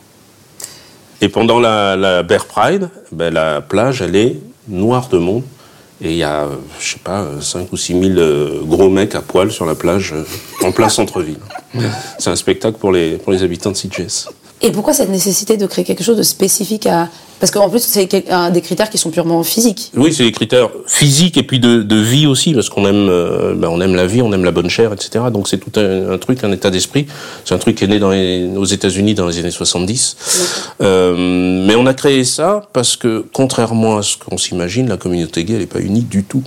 Et 1.23 1.29
pendant 1.29 1.57
la, 1.57 1.95
la 1.95 2.21
Bear 2.21 2.45
Pride, 2.45 2.89
ben, 3.13 3.33
la 3.33 3.61
plage, 3.61 4.01
elle 4.01 4.17
est 4.17 4.35
noire 4.67 5.07
de 5.07 5.17
monde. 5.17 5.43
Et 6.01 6.11
il 6.11 6.17
y 6.17 6.23
a, 6.23 6.49
je 6.81 6.85
sais 6.85 6.99
pas, 7.01 7.25
5 7.39 7.71
ou 7.71 7.77
6 7.77 7.93
000 7.93 8.19
euh, 8.19 8.59
gros 8.65 8.89
mecs 8.89 9.15
à 9.15 9.21
poil 9.21 9.49
sur 9.49 9.65
la 9.65 9.73
plage, 9.73 10.11
euh, 10.11 10.25
en 10.67 10.73
plein 10.73 10.89
centre-ville. 10.99 11.39
C'est 12.19 12.29
un 12.29 12.35
spectacle 12.35 12.77
pour 12.77 12.91
les, 12.91 13.15
pour 13.15 13.31
les 13.31 13.41
habitants 13.41 13.71
de 13.71 13.77
Sitges. 13.77 14.27
Et 14.65 14.71
pourquoi 14.71 14.93
cette 14.93 15.09
nécessité 15.09 15.57
de 15.57 15.65
créer 15.65 15.83
quelque 15.83 16.03
chose 16.03 16.17
de 16.17 16.23
spécifique 16.23 16.87
à... 16.87 17.09
Parce 17.41 17.51
qu'en 17.51 17.69
plus, 17.69 17.81
c'est 17.81 18.07
des 18.53 18.61
critères 18.61 18.89
qui 18.89 18.97
sont 18.97 19.11
purement 19.11 19.43
physiques. 19.43 19.91
Oui, 19.97 20.13
c'est 20.13 20.23
des 20.23 20.31
critères 20.31 20.69
physiques 20.87 21.35
et 21.35 21.43
puis 21.43 21.59
de, 21.59 21.83
de 21.83 21.95
vie 21.97 22.25
aussi, 22.25 22.53
parce 22.53 22.69
qu'on 22.69 22.85
aime, 22.85 23.09
euh, 23.09 23.53
ben 23.53 23.67
on 23.67 23.81
aime 23.81 23.95
la 23.95 24.07
vie, 24.07 24.21
on 24.21 24.31
aime 24.31 24.45
la 24.45 24.51
bonne 24.51 24.69
chair, 24.69 24.93
etc. 24.93 25.25
Donc 25.29 25.49
c'est 25.49 25.57
tout 25.57 25.77
un, 25.77 26.11
un, 26.11 26.17
truc, 26.17 26.41
un 26.45 26.53
état 26.53 26.69
d'esprit. 26.69 27.05
C'est 27.43 27.53
un 27.53 27.57
truc 27.57 27.75
qui 27.75 27.83
est 27.83 27.87
né 27.87 27.99
dans 27.99 28.11
les, 28.11 28.49
aux 28.55 28.63
États-Unis 28.63 29.13
dans 29.13 29.27
les 29.27 29.39
années 29.39 29.51
70. 29.51 30.15
Euh, 30.79 31.65
mais 31.67 31.75
on 31.75 31.85
a 31.85 31.93
créé 31.93 32.23
ça 32.23 32.61
parce 32.71 32.95
que, 32.95 33.25
contrairement 33.33 33.97
à 33.97 34.03
ce 34.03 34.15
qu'on 34.15 34.37
s'imagine, 34.37 34.87
la 34.87 34.95
communauté 34.95 35.43
gay, 35.43 35.55
elle 35.55 35.59
n'est 35.59 35.65
pas 35.65 35.81
unie 35.81 36.03
du 36.03 36.23
tout. 36.23 36.43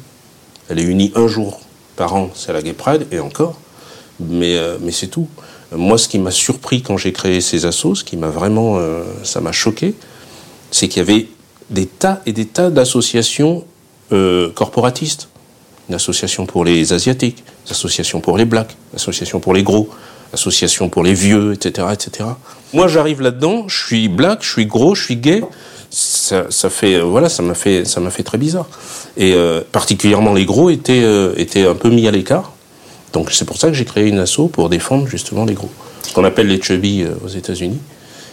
Elle 0.70 0.78
est 0.78 0.84
unie 0.84 1.12
un 1.14 1.28
jour 1.28 1.60
par 1.96 2.14
an, 2.14 2.30
c'est 2.34 2.54
la 2.54 2.62
Gay 2.62 2.72
Pride, 2.72 3.06
et 3.12 3.20
encore. 3.20 3.58
Mais, 4.18 4.56
euh, 4.56 4.78
mais 4.80 4.92
c'est 4.92 5.08
tout. 5.08 5.28
Moi, 5.76 5.98
ce 5.98 6.08
qui 6.08 6.18
m'a 6.18 6.30
surpris 6.30 6.82
quand 6.82 6.96
j'ai 6.96 7.12
créé 7.12 7.40
ces 7.40 7.66
assos, 7.66 7.96
ce 7.96 8.04
qui 8.04 8.16
m'a 8.16 8.28
vraiment, 8.28 8.78
euh, 8.78 9.02
ça 9.22 9.40
m'a 9.40 9.52
choqué, 9.52 9.94
c'est 10.70 10.88
qu'il 10.88 10.98
y 10.98 11.06
avait 11.06 11.28
des 11.70 11.86
tas 11.86 12.22
et 12.26 12.32
des 12.32 12.46
tas 12.46 12.70
d'associations 12.70 13.64
euh, 14.12 14.50
corporatistes. 14.50 15.28
Une 15.88 15.94
association 15.94 16.46
pour 16.46 16.64
les 16.64 16.92
asiatiques, 16.92 17.44
une 17.66 17.72
association 17.72 18.20
pour 18.20 18.36
les 18.36 18.44
blacks, 18.44 18.76
une 18.92 18.96
association 18.96 19.38
pour 19.38 19.54
les 19.54 19.62
gros, 19.62 19.88
une 20.28 20.34
association 20.34 20.88
pour 20.88 21.04
les 21.04 21.14
vieux, 21.14 21.52
etc., 21.52 21.88
etc. 21.92 22.28
Moi, 22.72 22.88
j'arrive 22.88 23.20
là-dedans, 23.20 23.68
je 23.68 23.86
suis 23.86 24.08
black, 24.08 24.42
je 24.42 24.50
suis 24.50 24.66
gros, 24.66 24.94
je 24.94 25.04
suis 25.04 25.16
gay. 25.16 25.42
Ça, 25.90 26.44
fait, 26.68 27.00
voilà, 27.00 27.28
ça 27.28 27.42
m'a 27.42 27.54
fait, 27.54 27.84
ça 27.84 28.00
m'a 28.00 28.10
fait 28.10 28.24
très 28.24 28.38
bizarre. 28.38 28.66
Et 29.16 29.32
euh, 29.34 29.62
particulièrement 29.70 30.34
les 30.34 30.44
gros 30.44 30.68
euh, 30.68 31.34
étaient 31.36 31.66
un 31.66 31.74
peu 31.74 31.90
mis 31.90 32.06
à 32.08 32.10
l'écart. 32.10 32.52
Donc 33.16 33.32
c'est 33.32 33.46
pour 33.46 33.56
ça 33.56 33.68
que 33.68 33.72
j'ai 33.72 33.86
créé 33.86 34.08
une 34.08 34.18
asso 34.18 34.42
pour 34.52 34.68
défendre 34.68 35.06
justement 35.06 35.46
les 35.46 35.54
gros. 35.54 35.70
Ce 36.02 36.12
qu'on 36.12 36.24
appelle 36.24 36.48
les 36.48 36.60
chubby 36.60 37.00
euh, 37.00 37.14
aux 37.24 37.28
États-Unis. 37.28 37.78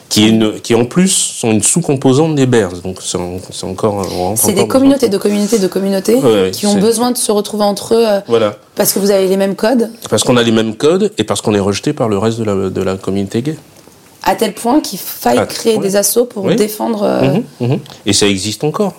Qui, 0.10 0.28
une, 0.28 0.60
qui, 0.60 0.76
en 0.76 0.84
plus 0.84 1.08
sont 1.08 1.52
une 1.52 1.64
sous-composante 1.64 2.36
des 2.36 2.46
bears. 2.46 2.74
Donc 2.84 2.98
c'est 3.02 3.18
encore. 3.64 4.06
C'est 4.36 4.52
des 4.52 4.68
communautés 4.68 5.08
de 5.08 5.18
communautés 5.18 5.58
de 5.58 5.68
communautés 5.68 6.16
ouais, 6.16 6.52
qui 6.52 6.68
ont 6.68 6.76
besoin 6.76 7.12
de 7.12 7.18
se 7.18 7.32
retrouver 7.32 7.64
entre 7.64 7.96
eux. 7.96 8.06
Euh, 8.06 8.20
voilà. 8.28 8.58
Parce 8.76 8.92
que 8.92 9.00
vous 9.00 9.10
avez 9.10 9.28
les 9.28 9.38
mêmes 9.38 9.56
codes. 9.56 9.90
Parce 10.10 10.24
qu'on 10.26 10.36
a 10.36 10.44
les 10.44 10.52
mêmes 10.52 10.76
codes 10.76 11.14
et 11.18 11.24
parce 11.24 11.40
qu'on 11.40 11.56
est 11.56 11.62
rejeté 11.62 11.94
par 11.94 12.10
le 12.10 12.18
reste 12.18 12.38
de 12.38 12.44
la, 12.44 12.70
de 12.70 12.82
la 12.82 12.98
communauté 12.98 13.42
gay. 13.42 13.56
À 14.24 14.36
tel 14.36 14.54
point 14.54 14.82
qu'il 14.82 15.00
faille 15.00 15.48
créer 15.48 15.78
des 15.78 15.96
assauts 15.96 16.26
pour 16.26 16.44
défendre. 16.54 17.08
Mhm, 17.62 17.70
mhm. 17.70 17.80
Et 18.06 18.12
ça 18.12 18.28
existe 18.28 18.66
encore. 18.66 18.96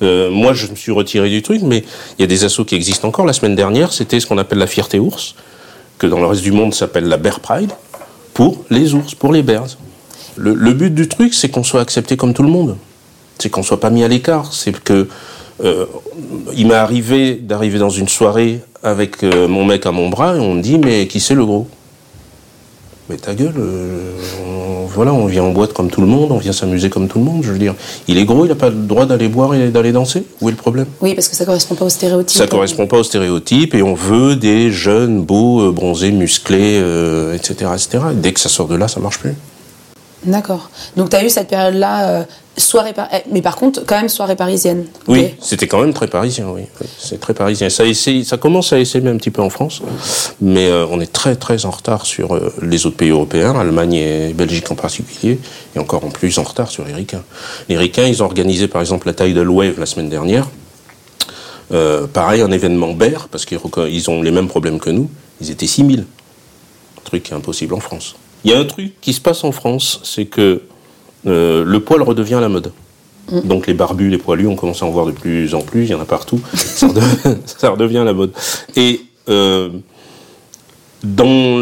Moi, 0.00 0.52
je 0.52 0.66
me 0.68 0.76
suis 0.76 0.92
retiré 0.92 1.28
du 1.28 1.42
truc, 1.42 1.62
mais 1.62 1.84
il 2.18 2.22
y 2.22 2.24
a 2.24 2.26
des 2.26 2.44
assauts 2.44 2.64
qui 2.64 2.74
existent 2.74 3.08
encore. 3.08 3.26
La 3.26 3.32
semaine 3.32 3.56
dernière, 3.56 3.92
c'était 3.92 4.20
ce 4.20 4.26
qu'on 4.26 4.38
appelle 4.38 4.58
la 4.58 4.66
fierté 4.66 4.98
ours, 4.98 5.34
que 5.98 6.06
dans 6.06 6.20
le 6.20 6.26
reste 6.26 6.42
du 6.42 6.52
monde 6.52 6.72
s'appelle 6.72 7.08
la 7.08 7.16
Bear 7.16 7.40
Pride, 7.40 7.72
pour 8.34 8.64
les 8.70 8.94
ours, 8.94 9.16
pour 9.16 9.32
les 9.32 9.42
bears. 9.42 9.76
Le, 10.36 10.72
but 10.72 10.94
du 10.94 11.08
truc, 11.08 11.34
c'est 11.34 11.48
qu'on 11.48 11.64
soit 11.64 11.80
accepté 11.80 12.16
comme 12.16 12.32
tout 12.32 12.44
le 12.44 12.48
monde. 12.48 12.76
C'est 13.38 13.50
qu'on 13.50 13.64
soit 13.64 13.80
pas 13.80 13.90
mis 13.90 14.04
à 14.04 14.08
l'écart. 14.08 14.52
C'est 14.52 14.78
que 14.78 15.08
euh, 15.64 15.86
il 16.54 16.68
m'est 16.68 16.74
arrivé 16.74 17.34
d'arriver 17.34 17.80
dans 17.80 17.90
une 17.90 18.06
soirée 18.06 18.60
avec 18.84 19.24
euh, 19.24 19.48
mon 19.48 19.64
mec 19.64 19.86
à 19.86 19.90
mon 19.90 20.08
bras 20.08 20.36
et 20.36 20.38
on 20.38 20.54
me 20.54 20.62
dit 20.62 20.78
mais 20.78 21.08
qui 21.08 21.18
c'est 21.18 21.34
le 21.34 21.44
gros? 21.44 21.66
Mais 23.08 23.16
ta 23.16 23.34
gueule, 23.34 23.54
euh, 23.56 24.12
voilà, 24.94 25.14
on 25.14 25.24
vient 25.24 25.42
en 25.42 25.52
boîte 25.52 25.72
comme 25.72 25.90
tout 25.90 26.02
le 26.02 26.06
monde, 26.06 26.30
on 26.30 26.36
vient 26.36 26.52
s'amuser 26.52 26.90
comme 26.90 27.08
tout 27.08 27.18
le 27.18 27.24
monde. 27.24 27.42
Je 27.42 27.52
veux 27.52 27.58
dire, 27.58 27.74
il 28.06 28.18
est 28.18 28.26
gros, 28.26 28.44
il 28.44 28.48
n'a 28.48 28.54
pas 28.54 28.68
le 28.68 28.76
droit 28.76 29.06
d'aller 29.06 29.28
boire 29.28 29.54
et 29.54 29.70
d'aller 29.70 29.92
danser? 29.92 30.24
Où 30.42 30.48
est 30.48 30.52
le 30.52 30.58
problème? 30.58 30.86
Oui, 31.00 31.14
parce 31.14 31.28
que 31.28 31.34
ça 31.34 31.46
correspond 31.46 31.74
pas 31.74 31.86
aux 31.86 31.90
stéréotypes. 31.90 32.36
Ça 32.36 32.46
correspond 32.46 32.86
pas 32.86 32.98
aux 32.98 33.04
stéréotypes 33.04 33.74
et 33.74 33.82
on 33.82 33.94
veut 33.94 34.36
des 34.36 34.70
jeunes, 34.70 35.22
beaux, 35.22 35.72
bronzés, 35.72 36.10
musclés, 36.10 36.76
etc., 37.34 37.70
etc. 37.72 37.98
dès 38.14 38.32
que 38.32 38.40
ça 38.40 38.50
sort 38.50 38.68
de 38.68 38.76
là, 38.76 38.88
ça 38.88 39.00
marche 39.00 39.18
plus. 39.18 39.34
D'accord. 40.24 40.70
Donc 40.96 41.10
tu 41.10 41.16
as 41.16 41.24
eu 41.24 41.30
cette 41.30 41.48
période-là, 41.48 42.08
euh, 42.08 42.24
soirée 42.56 42.92
eh, 43.12 43.18
mais 43.30 43.40
par 43.40 43.54
contre 43.54 43.84
quand 43.86 43.96
même 43.96 44.08
soirée 44.08 44.34
parisienne. 44.34 44.86
Oui, 45.06 45.34
c'était 45.40 45.68
quand 45.68 45.80
même 45.80 45.94
très 45.94 46.08
parisien, 46.08 46.48
oui. 46.48 46.62
C'est 46.98 47.20
très 47.20 47.34
parisien. 47.34 47.70
Ça, 47.70 47.84
ça 48.24 48.36
commence 48.36 48.72
à 48.72 48.80
essayer 48.80 49.06
un 49.08 49.16
petit 49.16 49.30
peu 49.30 49.42
en 49.42 49.50
France, 49.50 49.80
mais 50.40 50.66
euh, 50.66 50.86
on 50.90 51.00
est 51.00 51.12
très 51.12 51.36
très 51.36 51.66
en 51.66 51.70
retard 51.70 52.04
sur 52.04 52.34
euh, 52.34 52.52
les 52.62 52.84
autres 52.86 52.96
pays 52.96 53.10
européens, 53.10 53.54
Allemagne 53.58 53.94
et 53.94 54.32
Belgique 54.32 54.70
en 54.72 54.74
particulier, 54.74 55.38
et 55.76 55.78
encore 55.78 56.04
en 56.04 56.10
plus 56.10 56.36
en 56.38 56.42
retard 56.42 56.70
sur 56.70 56.84
les 56.84 56.94
Ricains. 56.94 57.22
Les 57.68 57.76
Ricains, 57.76 58.06
ils 58.06 58.22
ont 58.22 58.26
organisé 58.26 58.66
par 58.66 58.80
exemple 58.80 59.06
la 59.06 59.14
taille 59.14 59.34
de 59.34 59.46
Wave 59.46 59.78
la 59.78 59.86
semaine 59.86 60.08
dernière. 60.08 60.48
pareil, 62.12 62.40
un 62.42 62.50
événement 62.50 62.92
BER, 62.92 63.28
parce 63.30 63.46
qu'ils 63.46 64.10
ont 64.10 64.20
les 64.20 64.32
mêmes 64.32 64.48
problèmes 64.48 64.80
que 64.80 64.90
nous. 64.90 65.08
Ils 65.40 65.50
étaient 65.50 65.68
6000. 65.68 66.00
Un 66.00 67.04
truc 67.04 67.22
qui 67.22 67.32
est 67.32 67.36
impossible 67.36 67.74
en 67.74 67.80
France. 67.80 68.16
Il 68.44 68.50
y 68.50 68.54
a 68.54 68.58
un 68.58 68.64
truc 68.64 68.92
qui 69.00 69.12
se 69.12 69.20
passe 69.20 69.44
en 69.44 69.52
France, 69.52 70.00
c'est 70.04 70.26
que 70.26 70.62
euh, 71.26 71.64
le 71.64 71.80
poil 71.80 72.02
redevient 72.02 72.38
la 72.40 72.48
mode. 72.48 72.72
Mm. 73.30 73.40
Donc 73.40 73.66
les 73.66 73.74
barbus, 73.74 74.10
les 74.10 74.18
poilus, 74.18 74.46
on 74.46 74.56
commence 74.56 74.82
à 74.82 74.86
en 74.86 74.90
voir 74.90 75.06
de 75.06 75.12
plus 75.12 75.54
en 75.54 75.60
plus, 75.60 75.84
il 75.84 75.90
y 75.90 75.94
en 75.94 76.00
a 76.00 76.04
partout. 76.04 76.40
ça, 76.54 76.86
redevient, 77.70 78.02
la 78.04 78.12
mode. 78.12 78.32
Et 78.76 79.02
euh, 79.28 79.70
dans, 81.02 81.60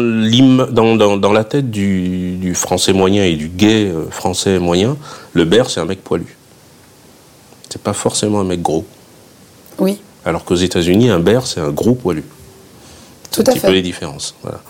dans, 0.71 1.17
dans, 1.17 1.31
la 1.31 1.43
tête 1.43 1.69
du, 1.69 2.53
français 2.55 2.93
moyen 2.93 3.23
et 3.23 3.35
du 3.35 3.49
gay 3.49 3.85
euh, 3.85 4.09
français 4.09 4.59
moyen, 4.59 4.97
le 5.33 5.45
bear, 5.45 5.69
c'est 5.69 5.79
un 5.79 5.85
mec 5.85 6.03
poilu. 6.03 6.37
C'est 7.69 7.81
pas 7.81 7.93
forcément 7.93 8.39
un 8.39 8.45
mec 8.45 8.61
gros. 8.61 8.85
Oui. 9.79 9.99
Alors 10.25 10.43
qu'aux 10.45 10.55
États-Unis, 10.55 11.09
un 11.09 11.19
bear, 11.19 11.45
c'est 11.45 11.59
un 11.59 11.69
gros 11.69 11.93
poilu. 11.93 12.23
Tout 13.31 13.43
à 13.45 13.51
un 13.51 13.53
petit 13.53 13.59
peu 13.59 13.71
les 13.71 13.81
différences. 13.81 14.35
Voilà. 14.41 14.61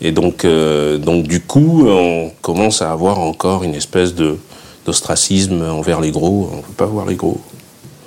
Et 0.00 0.12
donc, 0.12 0.44
euh, 0.44 0.98
donc 0.98 1.24
du 1.24 1.40
coup, 1.40 1.86
on 1.88 2.30
commence 2.42 2.82
à 2.82 2.90
avoir 2.90 3.18
encore 3.18 3.64
une 3.64 3.74
espèce 3.74 4.14
de 4.14 4.38
d'ostracisme 4.86 5.62
envers 5.62 6.00
les 6.00 6.10
gros. 6.10 6.50
On 6.52 6.56
ne 6.58 6.62
peut 6.62 6.72
pas 6.76 6.86
voir 6.86 7.06
les 7.06 7.14
gros. 7.14 7.40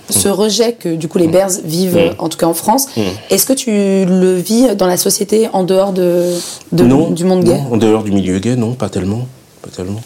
Ce 0.10 0.29
rejet 0.29 0.74
que 0.74 0.96
du 0.96 1.08
coup 1.08 1.17
les 1.17 1.27
Bears 1.27 1.50
vivent, 1.63 1.98
mm. 1.98 2.15
en 2.20 2.29
tout 2.29 2.38
cas 2.38 2.46
en 2.46 2.53
France, 2.53 2.88
mm. 2.96 3.01
est-ce 3.29 3.46
que 3.46 3.53
tu 3.53 3.72
le 3.72 4.36
vis 4.36 4.75
dans 4.75 4.88
la 4.88 4.96
société 4.96 5.50
en 5.51 5.63
dehors 5.63 5.91
de, 5.91 6.34
du 6.72 6.84
monde 6.84 7.44
gay? 7.44 7.60
En 7.72 7.77
dehors 7.77 8.03
du 8.03 8.12
milieu 8.12 8.39
gay, 8.39 8.56
non, 8.56 8.74
pas 8.74 8.89
tellement, 8.89 9.27
pas 9.62 9.70
tellement. 9.70 10.01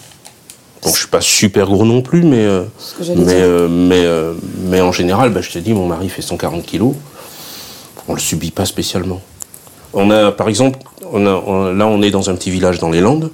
Bon, 0.82 0.90
je 0.92 0.98
suis 0.98 1.08
pas 1.08 1.22
super 1.22 1.68
gros 1.68 1.86
non 1.86 2.02
plus, 2.02 2.24
mais 2.24 2.44
euh, 2.44 2.64
mais, 3.16 3.16
euh, 3.28 3.68
mais, 3.70 4.04
mais 4.70 4.82
en 4.82 4.92
général, 4.92 5.32
bah, 5.32 5.42
je 5.42 5.52
te 5.52 5.60
dis, 5.60 5.74
mon 5.74 5.86
mari 5.86 6.10
fait 6.10 6.24
140 6.24 6.66
kilos, 6.66 6.96
on 8.08 8.14
le 8.16 8.20
subit 8.20 8.50
pas 8.50 8.66
spécialement. 8.66 9.22
On 9.94 10.10
a, 10.10 10.32
par 10.32 10.50
exemple, 10.50 10.80
là, 11.20 11.88
on 11.88 12.02
est 12.02 12.12
dans 12.12 12.30
un 12.30 12.36
petit 12.36 12.52
village 12.52 12.80
dans 12.80 12.90
les 12.90 13.02
Landes. 13.02 13.32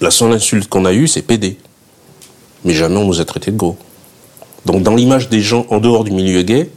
La 0.00 0.10
seule 0.10 0.32
insulte 0.32 0.68
qu'on 0.68 0.84
a 0.84 0.92
eue, 0.92 1.08
c'est 1.08 1.22
PD. 1.22 1.58
Mais 2.64 2.74
jamais 2.74 2.96
on 2.96 3.06
nous 3.06 3.20
a 3.20 3.24
traité 3.24 3.50
de 3.50 3.56
gros. 3.56 3.76
Donc, 4.64 4.82
dans 4.82 4.94
l'image 4.94 5.28
des 5.28 5.40
gens 5.40 5.66
en 5.70 5.78
dehors 5.78 6.04
du 6.04 6.10
milieu 6.10 6.42
gay, 6.42 6.70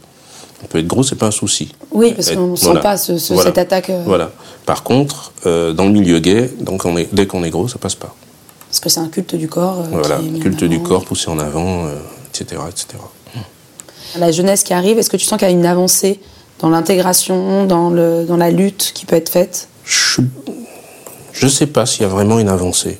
on 0.62 0.66
peut 0.66 0.78
être 0.78 0.86
gros, 0.86 1.02
c'est 1.02 1.16
pas 1.16 1.26
un 1.26 1.32
souci. 1.32 1.74
Oui, 1.90 2.12
parce 2.14 2.30
qu'on 2.30 2.48
ne 2.48 2.56
sent 2.56 2.80
pas 2.82 2.96
cette 2.96 3.58
attaque. 3.58 3.90
Euh. 3.90 4.02
Voilà. 4.06 4.30
Par 4.66 4.82
contre, 4.82 5.32
euh, 5.46 5.72
dans 5.72 5.86
le 5.86 5.90
milieu 5.90 6.20
gay, 6.20 6.50
donc 6.60 6.84
on 6.84 6.96
est, 6.96 7.12
dès 7.12 7.26
qu'on 7.26 7.42
est 7.42 7.50
gros, 7.50 7.66
ça 7.66 7.78
passe 7.78 7.94
pas. 7.94 8.14
Parce 8.68 8.80
que 8.80 8.88
c'est 8.88 9.00
un 9.00 9.08
culte 9.08 9.34
du 9.34 9.48
corps. 9.48 9.80
Euh, 9.80 9.86
voilà, 9.90 10.20
culte 10.40 10.64
du 10.64 10.80
corps 10.80 11.04
poussé 11.04 11.28
en 11.28 11.38
avant, 11.38 11.88
etc., 12.28 12.62
etc. 12.68 13.02
La 14.16 14.30
jeunesse 14.30 14.62
qui 14.62 14.72
arrive, 14.72 14.98
est-ce 14.98 15.10
que 15.10 15.16
tu 15.16 15.24
sens 15.24 15.38
qu'il 15.38 15.48
y 15.48 15.50
a 15.50 15.54
une 15.54 15.66
avancée 15.66 16.20
dans 16.60 16.68
l'intégration, 16.68 17.64
dans, 17.64 17.90
le, 17.90 18.24
dans 18.24 18.36
la 18.36 18.50
lutte 18.50 18.92
qui 18.94 19.06
peut 19.06 19.16
être 19.16 19.30
faite? 19.30 19.68
Je 21.32 21.46
ne 21.46 21.50
sais 21.50 21.66
pas 21.66 21.86
s'il 21.86 22.02
y 22.02 22.04
a 22.04 22.08
vraiment 22.08 22.38
une 22.38 22.48
avancée. 22.48 22.98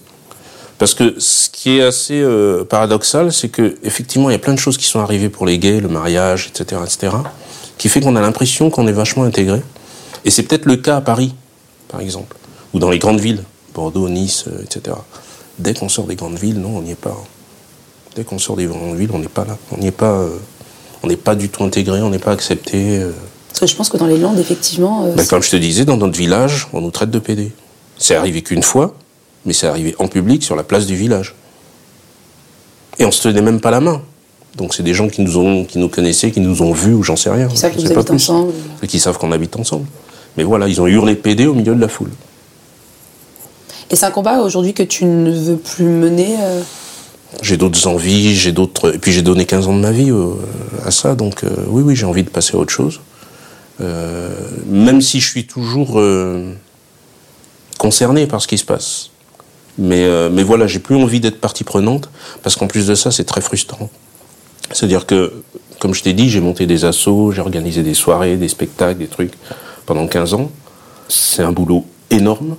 Parce 0.79 0.95
que 0.95 1.19
ce 1.19 1.51
qui 1.51 1.79
est 1.79 1.83
assez 1.83 2.21
euh, 2.21 2.65
paradoxal, 2.65 3.33
c'est 3.33 3.51
que 3.51 3.77
effectivement, 3.83 4.31
il 4.31 4.33
y 4.33 4.37
a 4.37 4.39
plein 4.39 4.55
de 4.55 4.59
choses 4.59 4.79
qui 4.79 4.87
sont 4.87 5.01
arrivées 5.01 5.29
pour 5.29 5.45
les 5.45 5.59
gays, 5.59 5.81
le 5.81 5.89
mariage, 5.89 6.49
etc., 6.49 6.81
etc., 6.83 7.17
qui 7.77 7.89
fait 7.89 8.01
qu'on 8.01 8.17
a 8.17 8.21
l'impression 8.21 8.71
qu'on 8.71 8.87
est 8.87 8.93
vachement 8.93 9.25
intégré. 9.25 9.61
Et 10.25 10.31
c'est 10.31 10.43
peut-être 10.43 10.65
le 10.65 10.77
cas 10.77 10.97
à 10.97 11.01
Paris, 11.03 11.35
par 11.89 12.01
exemple, 12.01 12.37
ou 12.73 12.79
dans 12.79 12.89
les 12.89 12.99
grandes 12.99 13.21
villes, 13.21 13.43
Bordeaux, 13.75 14.09
Nice, 14.09 14.45
euh, 14.49 14.63
etc. 14.63 14.97
Dès 15.59 15.75
qu'on 15.75 15.91
sort 15.91 16.07
des 16.07 16.17
grandes 16.17 16.39
villes, 16.39 16.59
non, 16.59 16.79
on 16.79 16.83
n'y 16.83 16.93
est 16.93 16.95
pas. 16.95 17.17
Dès 18.17 18.25
qu'on 18.25 18.39
sort 18.39 18.57
des 18.57 18.65
grandes 18.65 18.97
villes, 18.97 19.11
on 19.13 19.19
n'est 19.19 19.29
pas 19.29 19.45
là. 19.45 19.59
On 19.73 19.79
n'y 19.79 19.89
est 19.89 19.93
pas. 19.93 20.13
Euh, 20.13 20.39
on 21.03 21.09
n'est 21.09 21.17
pas 21.17 21.35
du 21.35 21.51
tout 21.51 21.63
intégré, 21.65 22.01
on 22.01 22.11
n'est 22.11 22.19
pas 22.19 22.33
accepté. 22.33 23.03
Parce 23.51 23.61
que 23.61 23.67
je 23.67 23.77
pense 23.77 23.89
que 23.89 23.97
dans 23.97 24.07
les 24.07 24.17
Landes, 24.17 24.39
effectivement. 24.39 25.05
Euh, 25.05 25.15
ben, 25.15 25.27
comme 25.27 25.43
je 25.43 25.51
te 25.51 25.57
disais, 25.57 25.85
dans 25.85 25.97
notre 25.97 26.17
village, 26.17 26.69
on 26.73 26.81
nous 26.81 26.91
traite 26.91 27.11
de 27.11 27.19
PD. 27.19 27.53
C'est 27.99 28.15
arrivé 28.15 28.43
qu'une 28.43 28.63
fois, 28.63 28.95
mais 29.45 29.53
c'est 29.53 29.67
arrivé 29.67 29.95
en 29.99 30.09
public 30.09 30.43
sur 30.43 30.57
la 30.57 30.63
place 30.63 30.87
du 30.87 30.97
village. 30.97 31.35
Et 32.99 33.05
on 33.05 33.11
se 33.11 33.23
tenait 33.23 33.43
même 33.43 33.61
pas 33.61 33.71
la 33.71 33.81
main. 33.81 34.03
Donc 34.57 34.75
c'est 34.75 34.83
des 34.83 34.95
gens 34.95 35.09
qui 35.09 35.23
nous 35.23 35.39
ont, 35.39 35.65
qui 35.65 35.79
nous 35.79 35.89
connaissaient, 35.89 36.31
qui 36.31 36.41
nous 36.41 36.63
ont 36.63 36.73
vus 36.73 36.95
ou 36.95 37.03
j'en 37.03 37.17
sais 37.17 37.31
rien. 37.31 37.49
Qui 37.49 37.57
savent 37.57 37.75
que 37.75 37.81
vous 37.81 38.15
ensemble. 38.15 38.53
Et 38.83 38.87
qui 38.87 38.99
savent 38.99 39.19
qu'on 39.19 39.33
habite 39.33 39.57
ensemble. 39.57 39.87
Mais 40.37 40.45
voilà, 40.45 40.69
ils 40.69 40.81
ont 40.81 40.87
hurlé 40.87 41.15
PD 41.15 41.47
au 41.47 41.55
milieu 41.55 41.75
de 41.75 41.81
la 41.81 41.89
foule. 41.89 42.11
Et 43.91 43.97
c'est 43.97 44.07
un 44.07 44.11
combat 44.11 44.41
aujourd'hui 44.41 44.73
que 44.73 44.83
tu 44.83 45.05
ne 45.05 45.33
veux 45.33 45.57
plus 45.57 45.85
mener 45.85 46.37
euh 46.41 46.63
J'ai 47.43 47.57
d'autres 47.57 47.87
envies, 47.87 48.35
j'ai 48.37 48.53
d'autres. 48.53 48.95
Et 48.95 48.99
puis 48.99 49.13
j'ai 49.13 49.23
donné 49.23 49.47
15 49.47 49.69
ans 49.69 49.77
de 49.77 49.81
ma 49.81 49.91
vie 49.91 50.11
euh, 50.11 50.35
à 50.85 50.91
ça, 50.91 51.15
donc 51.15 51.43
oui, 51.69 51.83
oui, 51.83 51.97
j'ai 51.97 52.07
envie 52.07 52.23
de 52.23 52.31
passer 52.31 52.57
à 52.57 52.59
autre 52.59 52.73
chose. 52.73 53.01
Euh, 53.81 54.29
même 54.67 55.01
si 55.01 55.21
je 55.21 55.29
suis 55.29 55.47
toujours 55.47 55.99
euh, 55.99 56.53
concerné 57.79 58.27
par 58.27 58.43
ce 58.43 58.49
qui 58.49 58.59
se 58.59 58.65
passe. 58.65 59.11
Mais, 59.79 60.05
euh, 60.05 60.29
mais 60.31 60.43
voilà, 60.43 60.67
j'ai 60.67 60.81
plus 60.81 60.97
envie 60.97 61.21
d'être 61.21 61.41
partie 61.41 61.65
prenante, 61.65 62.11
parce 62.43 62.57
qu'en 62.57 62.67
plus 62.67 62.87
de 62.87 62.95
ça, 62.95 63.11
c'est 63.11 63.25
très 63.25 63.41
frustrant. 63.41 63.89
C'est-à-dire 64.73 65.07
que, 65.07 65.33
comme 65.79 65.95
je 65.95 66.03
t'ai 66.03 66.13
dit, 66.13 66.29
j'ai 66.29 66.41
monté 66.41 66.67
des 66.67 66.85
assos, 66.85 67.33
j'ai 67.33 67.41
organisé 67.41 67.83
des 67.83 67.95
soirées, 67.95 68.37
des 68.37 68.49
spectacles, 68.49 68.99
des 68.99 69.07
trucs 69.07 69.33
pendant 69.87 70.07
15 70.07 70.35
ans. 70.35 70.51
C'est 71.09 71.43
un 71.43 71.53
boulot 71.53 71.87
énorme 72.11 72.57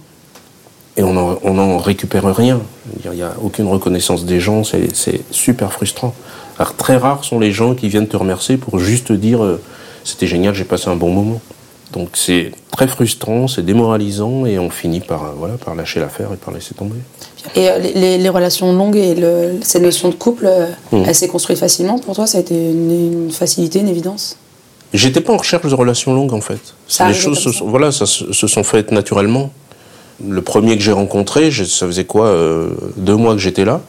et 0.97 1.03
on 1.03 1.13
n'en 1.13 1.77
récupère 1.77 2.35
rien. 2.35 2.59
Il 3.05 3.11
n'y 3.11 3.21
a 3.21 3.35
aucune 3.41 3.67
reconnaissance 3.67 4.25
des 4.25 4.41
gens, 4.41 4.63
c'est 4.65 5.21
super 5.31 5.71
frustrant. 5.71 6.13
Alors, 6.57 6.75
très 6.75 6.97
rares 6.97 7.23
sont 7.23 7.39
les 7.39 7.53
gens 7.53 7.75
qui 7.75 7.87
viennent 7.87 8.09
te 8.09 8.17
remercier 8.17 8.57
pour 8.57 8.79
juste 8.79 9.11
dire 9.13 9.39
c'était 10.03 10.27
génial, 10.27 10.53
j'ai 10.53 10.63
passé 10.63 10.89
un 10.89 10.95
bon 10.95 11.11
moment. 11.11 11.41
Donc 11.93 12.09
c'est 12.13 12.51
très 12.71 12.87
frustrant, 12.87 13.47
c'est 13.47 13.63
démoralisant 13.63 14.45
et 14.45 14.57
on 14.59 14.69
finit 14.69 15.01
par, 15.01 15.23
euh, 15.25 15.31
voilà, 15.35 15.55
par 15.55 15.75
lâcher 15.75 15.99
l'affaire 15.99 16.29
et 16.33 16.37
par 16.37 16.53
laisser 16.53 16.73
tomber. 16.73 16.95
Et 17.55 17.69
euh, 17.69 17.79
les, 17.79 18.29
relations 18.29 18.71
longues 18.73 18.95
et 18.95 19.13
le, 19.13 19.59
cette 19.61 19.81
notion 19.81 20.09
de 20.09 20.15
couple, 20.15 20.45
euh, 20.45 20.67
mmh. 20.91 21.03
elle 21.05 21.15
s'est 21.15 21.27
construite 21.27 21.59
facilement 21.59 21.99
pour 21.99 22.15
toi? 22.15 22.27
Ça 22.27 22.37
a 22.37 22.41
été 22.41 22.55
une, 22.55 23.29
facilité, 23.31 23.79
une 23.79 23.89
évidence? 23.89 24.37
J'étais 24.93 25.21
pas 25.21 25.33
en 25.33 25.37
recherche 25.37 25.67
de 25.67 25.75
relations 25.75 26.13
longues 26.13 26.33
en 26.33 26.41
fait. 26.41 26.59
Ça 26.87 27.07
les 27.07 27.13
choses 27.13 27.39
se 27.39 27.51
sont, 27.51 27.67
voilà, 27.67 27.91
ça 27.91 28.05
se, 28.05 28.31
sont 28.31 28.63
faites 28.63 28.91
naturellement. 28.91 29.51
Le 30.25 30.41
premier 30.41 30.77
que 30.77 30.83
j'ai 30.83 30.91
rencontré, 30.91 31.51
ça 31.51 31.87
faisait 31.87 32.05
quoi 32.05 32.35
Deux 32.97 33.15
mois 33.15 33.33
que 33.33 33.39
j'étais 33.39 33.65
là? 33.65 33.81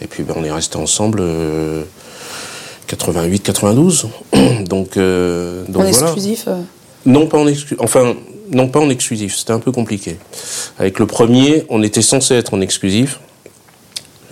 Et 0.00 0.06
puis 0.06 0.24
ben, 0.24 0.34
on 0.36 0.44
est 0.44 0.50
resté 0.50 0.76
ensemble 0.78 1.22
88, 1.22 1.86
92. 2.96 4.08
donc, 4.68 4.96
euh, 4.96 5.64
donc 5.68 5.82
en 5.82 5.86
exclusif 5.86 6.44
euh 6.48 6.60
Non, 7.06 7.26
pas 7.26 7.38
en 7.38 7.46
exclusif. 7.46 7.78
Enfin, 7.80 8.14
non, 8.50 8.68
pas 8.68 8.80
en 8.80 8.90
exclusif. 8.90 9.36
C'était 9.36 9.52
un 9.52 9.58
peu 9.58 9.72
compliqué. 9.72 10.16
Avec 10.78 10.98
le 10.98 11.06
premier, 11.06 11.64
on 11.68 11.82
était 11.82 12.02
censé 12.02 12.34
être 12.34 12.54
en 12.54 12.60
exclusif. 12.60 13.20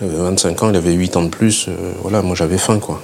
25 0.01 0.63
ans, 0.63 0.69
il 0.71 0.75
avait 0.75 0.93
8 0.93 1.17
ans 1.17 1.23
de 1.23 1.29
plus. 1.29 1.67
Euh, 1.67 1.73
voilà, 2.01 2.23
moi 2.23 2.35
j'avais 2.35 2.57
faim, 2.57 2.79
quoi. 2.79 3.03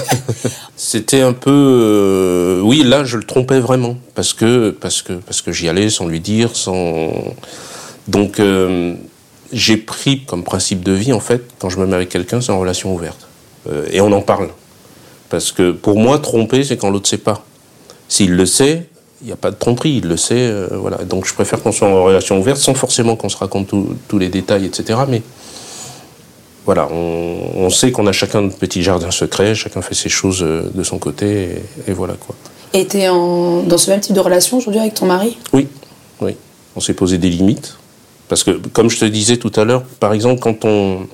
C'était 0.76 1.22
un 1.22 1.32
peu. 1.32 2.60
oui, 2.64 2.82
là, 2.84 3.04
je 3.04 3.16
le 3.16 3.24
trompais 3.24 3.58
vraiment. 3.58 3.96
Parce 4.14 4.32
que, 4.32 4.70
parce 4.70 5.02
que, 5.02 5.14
parce 5.14 5.42
que 5.42 5.50
j'y 5.50 5.68
allais 5.68 5.90
sans 5.90 6.06
lui 6.06 6.20
dire, 6.20 6.54
sans. 6.54 7.12
Donc, 8.06 8.40
j'ai 9.52 9.76
pris 9.76 10.24
comme 10.24 10.44
principe 10.44 10.84
de 10.84 10.92
vie, 10.92 11.12
en 11.12 11.20
fait, 11.20 11.42
quand 11.58 11.68
je 11.68 11.78
me 11.78 11.86
mets 11.86 11.96
avec 11.96 12.08
quelqu'un, 12.08 12.40
c'est 12.40 12.52
en 12.52 12.60
relation 12.60 12.94
ouverte. 12.94 13.26
Et 13.90 14.00
on 14.00 14.12
en 14.12 14.22
parle. 14.22 14.50
Parce 15.30 15.52
que 15.52 15.70
pour 15.70 15.98
moi, 15.98 16.18
tromper, 16.18 16.64
c'est 16.64 16.76
quand 16.76 16.90
l'autre 16.90 17.06
ne 17.06 17.10
sait 17.10 17.18
pas. 17.18 17.44
S'il 18.08 18.34
le 18.34 18.44
sait, 18.44 18.88
il 19.22 19.28
n'y 19.28 19.32
a 19.32 19.36
pas 19.36 19.50
de 19.50 19.56
tromperie, 19.56 20.00
il 20.02 20.08
le 20.08 20.16
sait. 20.16 20.34
Euh, 20.34 20.68
voilà. 20.72 20.98
Donc 20.98 21.26
je 21.26 21.32
préfère 21.32 21.62
qu'on 21.62 21.72
soit 21.72 21.88
en 21.88 22.04
relation 22.04 22.38
ouverte, 22.38 22.58
sans 22.58 22.74
forcément 22.74 23.16
qu'on 23.16 23.28
se 23.28 23.36
raconte 23.36 23.72
tous 24.08 24.18
les 24.18 24.28
détails, 24.28 24.66
etc. 24.66 24.98
Mais 25.08 25.22
voilà, 26.66 26.88
on, 26.88 27.70
sait 27.70 27.90
qu'on 27.92 28.06
a 28.06 28.12
chacun 28.12 28.42
de 28.42 28.52
petits 28.52 28.82
jardins 28.82 29.10
secrets, 29.10 29.54
chacun 29.54 29.82
fait 29.82 29.94
ses 29.94 30.08
choses 30.08 30.42
euh, 30.42 30.70
de 30.74 30.82
son 30.82 30.98
côté, 30.98 31.62
et, 31.86 31.92
voilà 31.92 32.14
quoi. 32.14 32.34
Et 32.72 32.86
tu 32.86 32.98
es 32.98 33.06
dans 33.06 33.78
ce 33.78 33.90
même 33.90 34.00
type 34.00 34.14
de 34.14 34.20
relation 34.20 34.58
aujourd'hui 34.58 34.80
avec 34.80 34.94
ton 34.94 35.06
mari? 35.06 35.36
Oui, 35.52 35.66
oui. 36.20 36.36
On 36.76 36.80
s'est 36.80 36.94
posé 36.94 37.18
des 37.18 37.30
limites. 37.30 37.76
Parce 38.28 38.44
que, 38.44 38.52
comme 38.52 38.90
je 38.90 39.00
te 39.00 39.04
disais 39.04 39.38
tout 39.38 39.50
à 39.56 39.64
l'heure, 39.64 39.82
par 39.98 40.12
exemple, 40.12 40.40
quand 40.40 40.64
on. 40.64 41.06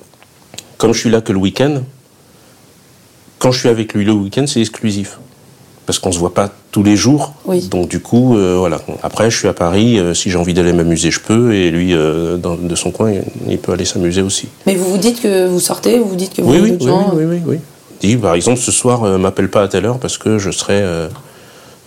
Comme 0.77 0.93
je 0.93 0.99
suis 0.99 1.09
là 1.09 1.21
que 1.21 1.33
le 1.33 1.39
week-end, 1.39 1.81
quand 3.39 3.51
je 3.51 3.59
suis 3.59 3.69
avec 3.69 3.93
lui 3.93 4.05
le 4.05 4.13
week-end, 4.13 4.45
c'est 4.47 4.61
exclusif. 4.61 5.19
Parce 5.85 5.99
qu'on 5.99 6.09
ne 6.09 6.13
se 6.13 6.19
voit 6.19 6.33
pas 6.33 6.51
tous 6.71 6.83
les 6.83 6.97
jours. 6.97 7.33
Donc, 7.69 7.87
du 7.87 8.01
coup, 8.01 8.37
euh, 8.37 8.55
voilà. 8.57 8.81
Après, 9.03 9.31
je 9.31 9.37
suis 9.37 9.47
à 9.47 9.53
Paris. 9.53 9.97
Euh, 9.97 10.13
si 10.13 10.29
j'ai 10.29 10.37
envie 10.37 10.53
d'aller 10.53 10.73
m'amuser, 10.73 11.11
je 11.11 11.21
peux. 11.21 11.53
Et 11.53 11.71
lui, 11.71 11.93
euh, 11.93 12.37
de 12.37 12.75
son 12.75 12.91
coin, 12.91 13.13
il 13.47 13.57
peut 13.57 13.71
aller 13.71 13.85
s'amuser 13.85 14.21
aussi. 14.21 14.49
Mais 14.65 14.75
vous 14.75 14.89
vous 14.89 14.97
dites 14.97 15.21
que 15.21 15.47
vous 15.47 15.61
sortez 15.61 15.97
Vous 15.97 16.09
vous 16.09 16.15
dites 16.15 16.33
que 16.33 16.41
vous 16.41 16.51
oui, 16.51 16.59
oui, 16.61 16.77
oui, 16.81 16.91
oui, 17.13 17.23
oui, 17.25 17.41
oui, 17.45 17.57
Dit, 18.01 18.17
par 18.17 18.35
exemple, 18.35 18.59
ce 18.59 18.71
soir, 18.71 19.01
m'appelle 19.17 19.49
pas 19.49 19.63
à 19.63 19.67
telle 19.69 19.85
heure 19.85 19.97
parce 19.97 20.17
que 20.17 20.37
je 20.37 20.51
serai, 20.51 20.83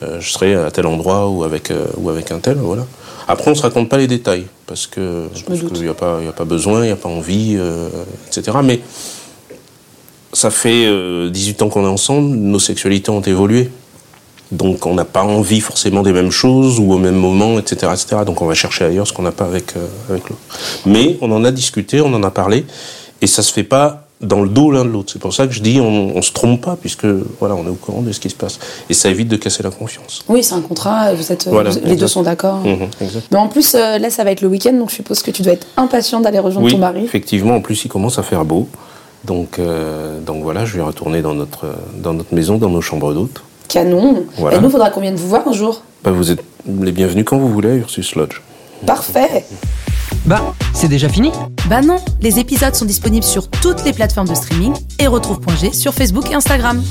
je 0.02 0.28
serai 0.28 0.56
à 0.56 0.70
tel 0.70 0.86
endroit 0.86 1.28
ou 1.28 1.44
avec, 1.44 1.72
ou 1.98 2.08
avec 2.08 2.32
un 2.32 2.38
tel. 2.40 2.56
Voilà. 2.56 2.84
Après, 3.28 3.46
on 3.48 3.50
ne 3.50 3.54
se 3.54 3.62
raconte 3.62 3.88
pas 3.88 3.98
les 3.98 4.08
détails, 4.08 4.46
parce 4.66 4.88
que 4.88 5.28
qu'il 5.46 5.82
n'y 5.82 5.88
a, 5.88 5.94
pas, 5.94 6.18
a 6.18 6.32
pas 6.32 6.44
besoin, 6.44 6.80
il 6.80 6.86
n'y 6.86 6.90
a 6.90 6.96
pas 6.96 7.08
envie, 7.08 7.56
etc. 8.26 8.56
Mais 8.64 8.80
ça 10.32 10.50
fait 10.50 10.86
18 11.30 11.62
euh, 11.62 11.64
ans 11.64 11.68
qu'on 11.68 11.84
est 11.84 11.88
ensemble, 11.88 12.36
nos 12.36 12.58
sexualités 12.58 13.10
ont 13.10 13.20
évolué. 13.22 13.70
Donc 14.52 14.86
on 14.86 14.94
n'a 14.94 15.04
pas 15.04 15.22
envie 15.22 15.60
forcément 15.60 16.02
des 16.02 16.12
mêmes 16.12 16.32
choses 16.32 16.80
ou 16.80 16.92
au 16.92 16.98
même 16.98 17.14
moment, 17.14 17.58
etc. 17.58 17.92
etc. 17.92 18.22
Donc 18.26 18.42
on 18.42 18.46
va 18.46 18.54
chercher 18.54 18.84
ailleurs 18.84 19.06
ce 19.06 19.12
qu'on 19.12 19.22
n'a 19.22 19.30
pas 19.32 19.44
avec, 19.44 19.76
euh, 19.76 19.86
avec 20.08 20.28
l'autre. 20.28 20.40
Mais 20.86 21.18
on 21.20 21.30
en 21.30 21.44
a 21.44 21.52
discuté, 21.52 22.00
on 22.00 22.12
en 22.12 22.22
a 22.24 22.30
parlé, 22.30 22.66
et 23.22 23.26
ça 23.28 23.42
se 23.42 23.52
fait 23.52 23.62
pas 23.62 24.08
dans 24.20 24.42
le 24.42 24.48
dos 24.48 24.70
l'un 24.70 24.84
de 24.84 24.90
l'autre. 24.90 25.12
C'est 25.12 25.18
pour 25.18 25.32
ça 25.32 25.46
que 25.46 25.52
je 25.52 25.62
dis 25.62 25.80
on, 25.80 26.16
on 26.16 26.20
se 26.22 26.32
trompe 26.32 26.60
pas 26.62 26.76
puisque 26.76 27.06
voilà 27.38 27.54
on 27.54 27.64
est 27.64 27.70
au 27.70 27.74
courant 27.74 28.02
de 28.02 28.12
ce 28.12 28.20
qui 28.20 28.28
se 28.28 28.34
passe 28.34 28.58
et 28.90 28.94
ça 28.94 29.08
évite 29.08 29.28
de 29.28 29.36
casser 29.36 29.62
la 29.62 29.70
confiance. 29.70 30.22
Oui, 30.28 30.42
c'est 30.44 30.54
un 30.54 30.60
contrat. 30.60 31.14
Vous 31.14 31.32
êtes 31.32 31.48
les 31.84 31.96
deux 31.96 32.06
sont 32.06 32.22
d'accord. 32.22 32.58
Mhm, 32.58 32.88
Mais 33.30 33.38
en 33.38 33.48
plus 33.48 33.74
euh, 33.74 33.98
là 33.98 34.10
ça 34.10 34.24
va 34.24 34.32
être 34.32 34.42
le 34.42 34.48
week-end 34.48 34.74
donc 34.74 34.90
je 34.90 34.96
suppose 34.96 35.22
que 35.22 35.30
tu 35.30 35.42
dois 35.42 35.54
être 35.54 35.66
impatient 35.76 36.20
d'aller 36.20 36.38
rejoindre 36.38 36.68
ton 36.68 36.78
mari. 36.78 37.04
Effectivement, 37.04 37.54
en 37.54 37.60
plus 37.60 37.84
il 37.84 37.88
commence 37.88 38.18
à 38.18 38.22
faire 38.22 38.44
beau. 38.44 38.68
Donc, 39.24 39.58
euh, 39.58 40.20
donc 40.20 40.42
voilà, 40.42 40.64
je 40.64 40.74
vais 40.76 40.82
retourner 40.82 41.22
dans 41.22 41.34
notre, 41.34 41.66
dans 41.96 42.14
notre 42.14 42.34
maison, 42.34 42.58
dans 42.58 42.70
nos 42.70 42.80
chambres 42.80 43.12
d'hôtes. 43.12 43.42
Canon. 43.68 44.24
Et 44.50 44.58
nous, 44.58 44.70
faudra 44.70 44.90
combien 44.90 45.12
de 45.12 45.16
vous 45.16 45.28
voir 45.28 45.46
un 45.46 45.52
jour 45.52 45.82
bah, 46.02 46.10
Vous 46.10 46.30
êtes 46.30 46.42
les 46.66 46.92
bienvenus 46.92 47.24
quand 47.24 47.38
vous 47.38 47.48
voulez, 47.48 47.76
Ursus 47.76 48.14
Lodge. 48.16 48.40
Parfait. 48.86 49.44
Bah, 50.26 50.54
c'est 50.74 50.88
déjà 50.88 51.08
fini 51.08 51.30
Bah 51.68 51.80
non, 51.80 51.96
les 52.20 52.38
épisodes 52.38 52.74
sont 52.74 52.84
disponibles 52.84 53.24
sur 53.24 53.48
toutes 53.48 53.84
les 53.84 53.92
plateformes 53.92 54.28
de 54.28 54.34
streaming 54.34 54.74
et 54.98 55.06
retrouve.g 55.06 55.72
sur 55.72 55.94
Facebook 55.94 56.30
et 56.30 56.34
Instagram. 56.34 56.82